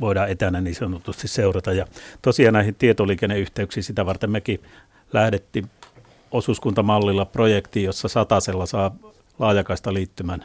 voidaan 0.00 0.30
etänä 0.30 0.60
niin 0.60 0.74
sanotusti 0.74 1.28
seurata. 1.28 1.72
Ja 1.72 1.86
tosiaan 2.22 2.54
näihin 2.54 2.74
tietoliikenneyhteyksiin 2.74 3.84
sitä 3.84 4.06
varten 4.06 4.30
mekin 4.30 4.62
lähdettiin 5.12 5.70
osuuskuntamallilla 6.30 7.24
projekti, 7.24 7.82
jossa 7.82 8.08
satasella 8.08 8.66
saa 8.66 8.94
laajakaista 9.38 9.94
liittymän, 9.94 10.44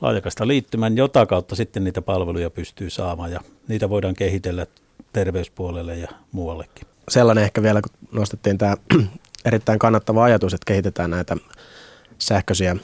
laajakaista 0.00 0.46
liittymän, 0.46 0.96
jota 0.96 1.26
kautta 1.26 1.56
sitten 1.56 1.84
niitä 1.84 2.02
palveluja 2.02 2.50
pystyy 2.50 2.90
saamaan 2.90 3.32
ja 3.32 3.40
niitä 3.68 3.90
voidaan 3.90 4.14
kehitellä 4.14 4.66
terveyspuolelle 5.12 5.96
ja 5.96 6.08
muuallekin. 6.32 6.86
Sellainen 7.08 7.44
ehkä 7.44 7.62
vielä, 7.62 7.80
kun 7.82 8.08
nostettiin 8.12 8.58
tämä 8.58 8.76
erittäin 9.44 9.78
kannattava 9.78 10.24
ajatus, 10.24 10.54
että 10.54 10.66
kehitetään 10.66 11.10
näitä 11.10 11.36
sähköisiä 12.18 12.76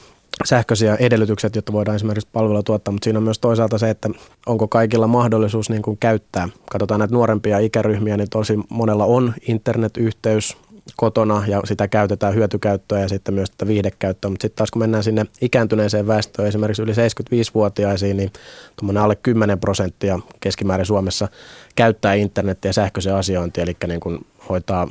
sähköisiä 0.45 0.95
edellytykset, 0.95 1.55
jotta 1.55 1.73
voidaan 1.73 1.95
esimerkiksi 1.95 2.29
palvelua 2.33 2.63
tuottaa, 2.63 2.91
mutta 2.91 3.03
siinä 3.03 3.19
on 3.19 3.23
myös 3.23 3.39
toisaalta 3.39 3.77
se, 3.77 3.89
että 3.89 4.09
onko 4.45 4.67
kaikilla 4.67 5.07
mahdollisuus 5.07 5.69
niin 5.69 5.81
kuin 5.81 5.97
käyttää. 5.97 6.49
Katsotaan 6.71 6.99
näitä 6.99 7.13
nuorempia 7.13 7.59
ikäryhmiä, 7.59 8.17
niin 8.17 8.29
tosi 8.29 8.59
monella 8.69 9.05
on 9.05 9.33
internetyhteys 9.47 10.57
kotona 10.95 11.43
ja 11.47 11.61
sitä 11.65 11.87
käytetään 11.87 12.35
hyötykäyttöä 12.35 12.99
ja 12.99 13.09
sitten 13.09 13.33
myös 13.33 13.51
tätä 13.51 13.67
viihdekäyttöä, 13.67 14.29
mutta 14.29 14.41
sitten 14.41 14.57
taas 14.57 14.71
kun 14.71 14.81
mennään 14.81 15.03
sinne 15.03 15.25
ikääntyneeseen 15.41 16.07
väestöön, 16.07 16.47
esimerkiksi 16.47 16.81
yli 16.81 16.91
75-vuotiaisiin, 16.91 18.17
niin 18.17 18.31
tuommoinen 18.75 19.03
alle 19.03 19.15
10 19.15 19.59
prosenttia 19.59 20.19
keskimäärin 20.39 20.85
Suomessa 20.85 21.27
käyttää 21.75 22.13
internetiä 22.13 22.69
ja 22.69 22.73
sähköisen 22.73 23.15
asiointia, 23.15 23.63
eli 23.63 23.77
niin 23.87 23.99
kuin 23.99 24.25
hoitaa 24.49 24.87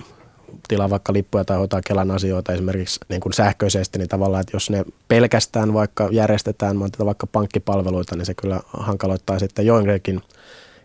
tilaa 0.69 0.91
vaikka 0.91 1.13
lippuja 1.13 1.45
tai 1.45 1.57
hoitaa 1.57 1.81
Kelan 1.87 2.11
asioita 2.11 2.53
esimerkiksi 2.53 3.01
niin 3.09 3.21
kuin 3.21 3.33
sähköisesti, 3.33 3.99
niin 3.99 4.09
tavallaan, 4.09 4.41
että 4.41 4.57
jos 4.57 4.71
ne 4.71 4.85
pelkästään 5.09 5.75
vaikka 5.75 6.09
järjestetään 6.11 6.81
vaikka 6.81 7.27
pankkipalveluita, 7.27 8.17
niin 8.17 8.27
se 8.27 8.35
kyllä 8.35 8.61
hankaloittaa 8.73 9.39
sitten 9.39 9.67
joidenkin 9.67 10.21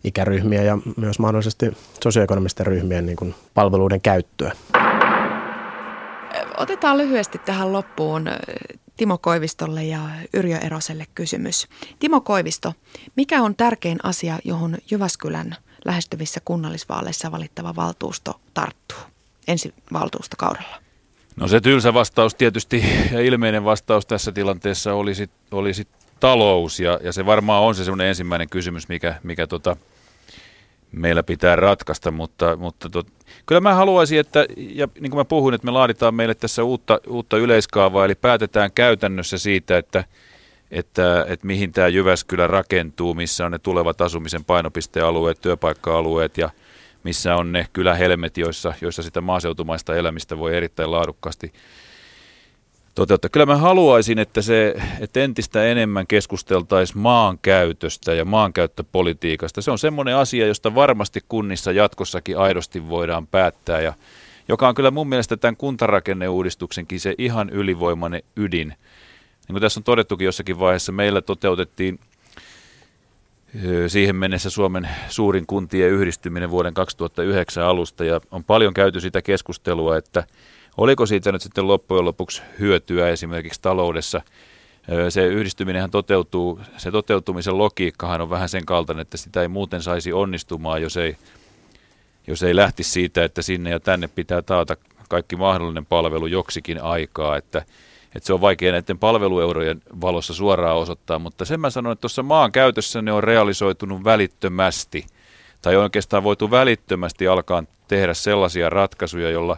ikäryhmiä 0.04 0.64
ja 0.64 0.78
myös 0.98 1.20
mahdollisesti 1.20 1.78
sosioekonomisten 2.04 2.66
ryhmien 2.66 3.06
niin 3.06 3.16
kuin 3.16 3.36
palveluiden 3.54 4.02
käyttöä. 4.02 4.52
Otetaan 6.58 6.98
lyhyesti 6.98 7.38
tähän 7.38 7.74
loppuun 7.74 8.26
Timo 8.98 9.18
Koivistolle 9.18 9.84
ja 9.84 10.00
Yrjö 10.34 10.58
Eroselle 10.58 11.06
kysymys. 11.16 11.68
Timo 12.00 12.22
Koivisto, 12.22 12.74
mikä 13.16 13.42
on 13.42 13.56
tärkein 13.56 13.98
asia, 14.04 14.40
johon 14.44 14.78
Jyväskylän 14.92 15.56
lähestyvissä 15.86 16.40
kunnallisvaaleissa 16.46 17.32
valittava 17.32 17.76
valtuusto 17.76 18.40
tarttuu? 18.54 18.98
ensi 19.48 19.74
valtuustokaudella? 19.94 20.78
No 21.36 21.48
se 21.48 21.62
tylsä 21.62 21.94
vastaus 21.94 22.36
tietysti 22.36 22.84
ja 23.12 23.22
ilmeinen 23.22 23.64
vastaus 23.64 24.06
tässä 24.06 24.32
tilanteessa 24.32 24.94
olisi, 24.94 25.30
olisi 25.52 25.88
talous 26.20 26.80
ja, 26.80 27.00
ja 27.04 27.14
se 27.14 27.26
varmaan 27.26 27.64
on 27.64 27.76
se 27.76 27.84
semmoinen 27.84 28.08
ensimmäinen 28.08 28.50
kysymys, 28.50 28.88
mikä, 28.88 29.20
mikä 29.24 29.48
tota, 29.48 29.76
meillä 30.92 31.24
pitää 31.24 31.56
ratkaista, 31.56 32.12
mutta, 32.12 32.56
mutta 32.56 32.90
tot, 32.90 33.08
kyllä 33.46 33.62
mä 33.62 33.74
haluaisin, 33.74 34.20
että, 34.20 34.46
ja 34.58 34.88
niin 35.00 35.12
kuin 35.12 35.20
mä 35.20 35.26
puhuin, 35.26 35.56
että 35.56 35.66
me 35.66 35.72
laaditaan 35.72 36.16
meille 36.16 36.36
tässä 36.36 36.64
uutta, 36.64 37.00
uutta 37.08 37.38
yleiskaavaa, 37.38 38.06
eli 38.06 38.16
päätetään 38.16 38.72
käytännössä 38.76 39.38
siitä, 39.38 39.78
että, 39.78 40.04
että, 40.72 41.26
että 41.28 41.48
mihin 41.48 41.72
tämä 41.72 41.88
Jyväskylä 41.88 42.48
rakentuu, 42.48 43.14
missä 43.14 43.46
on 43.46 43.52
ne 43.52 43.60
tulevat 43.60 44.02
asumisen 44.02 44.46
painopistealueet, 44.46 45.42
työpaikka-alueet 45.42 46.38
ja– 46.38 46.50
missä 47.08 47.36
on 47.36 47.52
ne 47.52 47.68
kylähelmet, 47.74 48.38
joissa, 48.38 48.74
joissa 48.82 49.04
sitä 49.04 49.22
maaseutumaista 49.22 49.96
elämistä 49.96 50.38
voi 50.38 50.58
erittäin 50.58 50.92
laadukkaasti 50.92 51.54
toteuttaa. 52.98 53.30
Kyllä 53.30 53.46
mä 53.46 53.58
haluaisin, 53.58 54.20
että, 54.20 54.42
se, 54.42 54.76
että 55.00 55.20
entistä 55.20 55.64
enemmän 55.66 56.08
keskusteltaisiin 56.08 57.00
maankäytöstä 57.00 58.14
ja 58.14 58.26
maankäyttöpolitiikasta. 58.26 59.62
Se 59.62 59.72
on 59.72 59.80
semmoinen 59.80 60.16
asia, 60.16 60.48
josta 60.48 60.76
varmasti 60.76 61.20
kunnissa 61.30 61.72
jatkossakin 61.72 62.38
aidosti 62.38 62.90
voidaan 62.90 63.28
päättää 63.28 63.82
ja 63.82 63.94
joka 64.48 64.68
on 64.68 64.76
kyllä 64.76 64.92
mun 64.92 65.10
mielestä 65.10 65.38
tämän 65.38 65.58
kuntarakenneuudistuksenkin 65.58 67.00
se 67.00 67.16
ihan 67.18 67.50
ylivoimainen 67.50 68.24
ydin. 68.36 68.68
Niin 68.68 69.54
kuin 69.54 69.62
tässä 69.62 69.80
on 69.80 69.84
todettukin 69.84 70.26
jossakin 70.26 70.60
vaiheessa, 70.60 70.92
meillä 70.92 71.22
toteutettiin 71.22 72.00
siihen 73.88 74.16
mennessä 74.16 74.50
Suomen 74.50 74.90
suurin 75.10 75.48
kuntien 75.48 75.92
yhdistyminen 75.92 76.52
vuoden 76.52 76.74
2009 76.74 77.64
alusta 77.64 78.06
ja 78.06 78.22
on 78.32 78.44
paljon 78.44 78.74
käyty 78.74 79.00
sitä 79.00 79.22
keskustelua, 79.22 79.98
että 79.98 80.24
oliko 80.78 81.06
siitä 81.06 81.32
nyt 81.32 81.42
sitten 81.42 81.68
loppujen 81.68 82.06
lopuksi 82.06 82.42
hyötyä 82.60 83.10
esimerkiksi 83.10 83.62
taloudessa. 83.62 84.22
Se 85.10 85.26
yhdistyminen 85.26 85.92
toteutuu, 85.92 86.60
se 86.78 86.92
toteutumisen 86.92 87.58
logiikkahan 87.58 88.22
on 88.22 88.30
vähän 88.30 88.50
sen 88.50 88.66
kaltainen, 88.66 89.02
että 89.02 89.18
sitä 89.18 89.42
ei 89.42 89.48
muuten 89.48 89.82
saisi 89.82 90.14
onnistumaan, 90.14 90.82
jos 90.82 90.98
ei, 90.98 91.18
jos 92.28 92.44
ei 92.44 92.56
lähtisi 92.56 92.92
siitä, 92.92 93.24
että 93.24 93.42
sinne 93.42 93.70
ja 93.70 93.80
tänne 93.80 94.08
pitää 94.08 94.42
taata 94.42 94.78
kaikki 95.10 95.36
mahdollinen 95.36 95.86
palvelu 95.86 96.28
joksikin 96.28 96.84
aikaa, 96.84 97.38
että 97.38 97.66
että 98.16 98.28
se 98.28 98.34
on 98.34 98.42
vaikea 98.42 98.72
näiden 98.72 98.98
palvelueurojen 98.98 99.82
valossa 100.02 100.34
suoraan 100.34 100.78
osoittaa, 100.78 101.20
mutta 101.20 101.46
sen 101.46 101.60
mä 101.60 101.70
sanon, 101.70 101.94
että 101.94 102.02
tuossa 102.02 102.24
maan 102.24 102.52
käytössä 102.52 103.02
ne 103.02 103.12
on 103.12 103.24
realisoitunut 103.24 104.04
välittömästi, 104.04 105.06
tai 105.62 105.76
oikeastaan 105.76 106.24
voitu 106.24 106.52
välittömästi 106.52 107.28
alkaa 107.28 107.64
tehdä 107.88 108.14
sellaisia 108.14 108.70
ratkaisuja, 108.70 109.30
joilla 109.30 109.58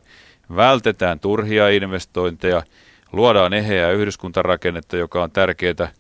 vältetään 0.55 1.19
turhia 1.19 1.69
investointeja, 1.69 2.63
luodaan 3.11 3.53
eheää 3.53 3.91
yhdyskuntarakennetta, 3.91 4.97
joka 4.97 5.23
on 5.23 5.31
tärkeää 5.31 5.91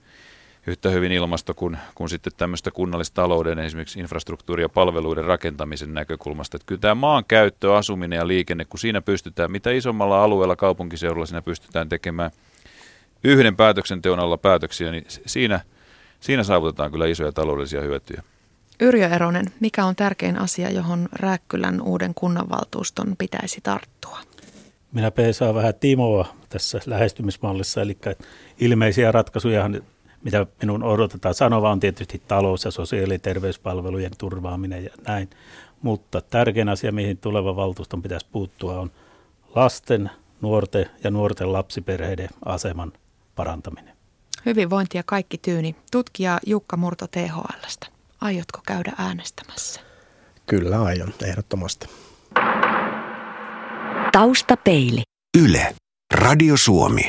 yhtä 0.67 0.89
hyvin 0.89 1.11
ilmasto 1.11 1.53
kuin, 1.53 1.77
kuin 1.95 2.09
sitten 2.09 2.33
tämmöistä 2.37 2.71
kunnallistalouden, 2.71 3.59
esimerkiksi 3.59 3.99
infrastruktuuri- 3.99 4.61
ja 4.61 4.69
palveluiden 4.69 5.25
rakentamisen 5.25 5.93
näkökulmasta. 5.93 6.57
Että 6.57 6.65
kyllä 6.65 6.81
tämä 6.81 6.95
maan 6.95 7.23
käyttö, 7.27 7.77
asuminen 7.77 8.17
ja 8.17 8.27
liikenne, 8.27 8.65
kun 8.65 8.79
siinä 8.79 9.01
pystytään, 9.01 9.51
mitä 9.51 9.71
isommalla 9.71 10.23
alueella 10.23 10.55
kaupunkiseudulla 10.55 11.25
siinä 11.25 11.41
pystytään 11.41 11.89
tekemään 11.89 12.31
yhden 13.23 13.55
päätöksenteon 13.55 14.19
alla 14.19 14.37
päätöksiä, 14.37 14.91
niin 14.91 15.05
siinä, 15.07 15.59
siinä 16.19 16.43
saavutetaan 16.43 16.91
kyllä 16.91 17.07
isoja 17.07 17.31
taloudellisia 17.31 17.81
hyötyjä. 17.81 18.23
Yrjö 18.79 19.07
Eronen, 19.07 19.45
mikä 19.59 19.85
on 19.85 19.95
tärkein 19.95 20.39
asia, 20.39 20.69
johon 20.71 21.09
Rääkkylän 21.11 21.81
uuden 21.81 22.13
kunnanvaltuuston 22.13 23.15
pitäisi 23.17 23.61
tarttua? 23.63 24.19
Minä 24.91 25.11
peesaan 25.11 25.55
vähän 25.55 25.73
Timoa 25.79 26.27
tässä 26.49 26.79
lähestymismallissa, 26.85 27.81
eli 27.81 27.97
ilmeisiä 28.59 29.11
ratkaisuja 29.11 29.69
mitä 30.23 30.45
minun 30.61 30.83
odotetaan 30.83 31.35
sanova, 31.35 31.71
on 31.71 31.79
tietysti 31.79 32.21
talous- 32.27 32.65
ja 32.65 32.71
sosiaali- 32.71 33.13
ja 33.13 33.19
terveyspalvelujen 33.19 34.11
turvaaminen 34.17 34.83
ja 34.83 34.89
näin. 35.07 35.29
Mutta 35.81 36.21
tärkein 36.21 36.69
asia, 36.69 36.91
mihin 36.91 37.17
tuleva 37.17 37.55
valtuuston 37.55 38.01
pitäisi 38.01 38.27
puuttua, 38.31 38.79
on 38.79 38.91
lasten, 39.55 40.11
nuorten 40.41 40.85
ja 41.03 41.11
nuorten 41.11 41.53
lapsiperheiden 41.53 42.29
aseman 42.45 42.93
parantaminen. 43.35 43.95
Hyvinvointi 44.45 44.97
ja 44.97 45.03
kaikki 45.05 45.37
tyyni. 45.37 45.75
Tutkija 45.91 46.39
Jukka 46.45 46.77
Murto 46.77 47.07
THLstä. 47.07 47.87
Aiotko 48.21 48.59
käydä 48.67 48.93
äänestämässä? 48.97 49.81
Kyllä 50.45 50.81
aion, 50.81 51.13
ehdottomasti. 51.23 51.87
Taustapeili. 54.11 55.03
Yle. 55.37 55.75
Radio 56.13 56.57
Suomi. 56.57 57.03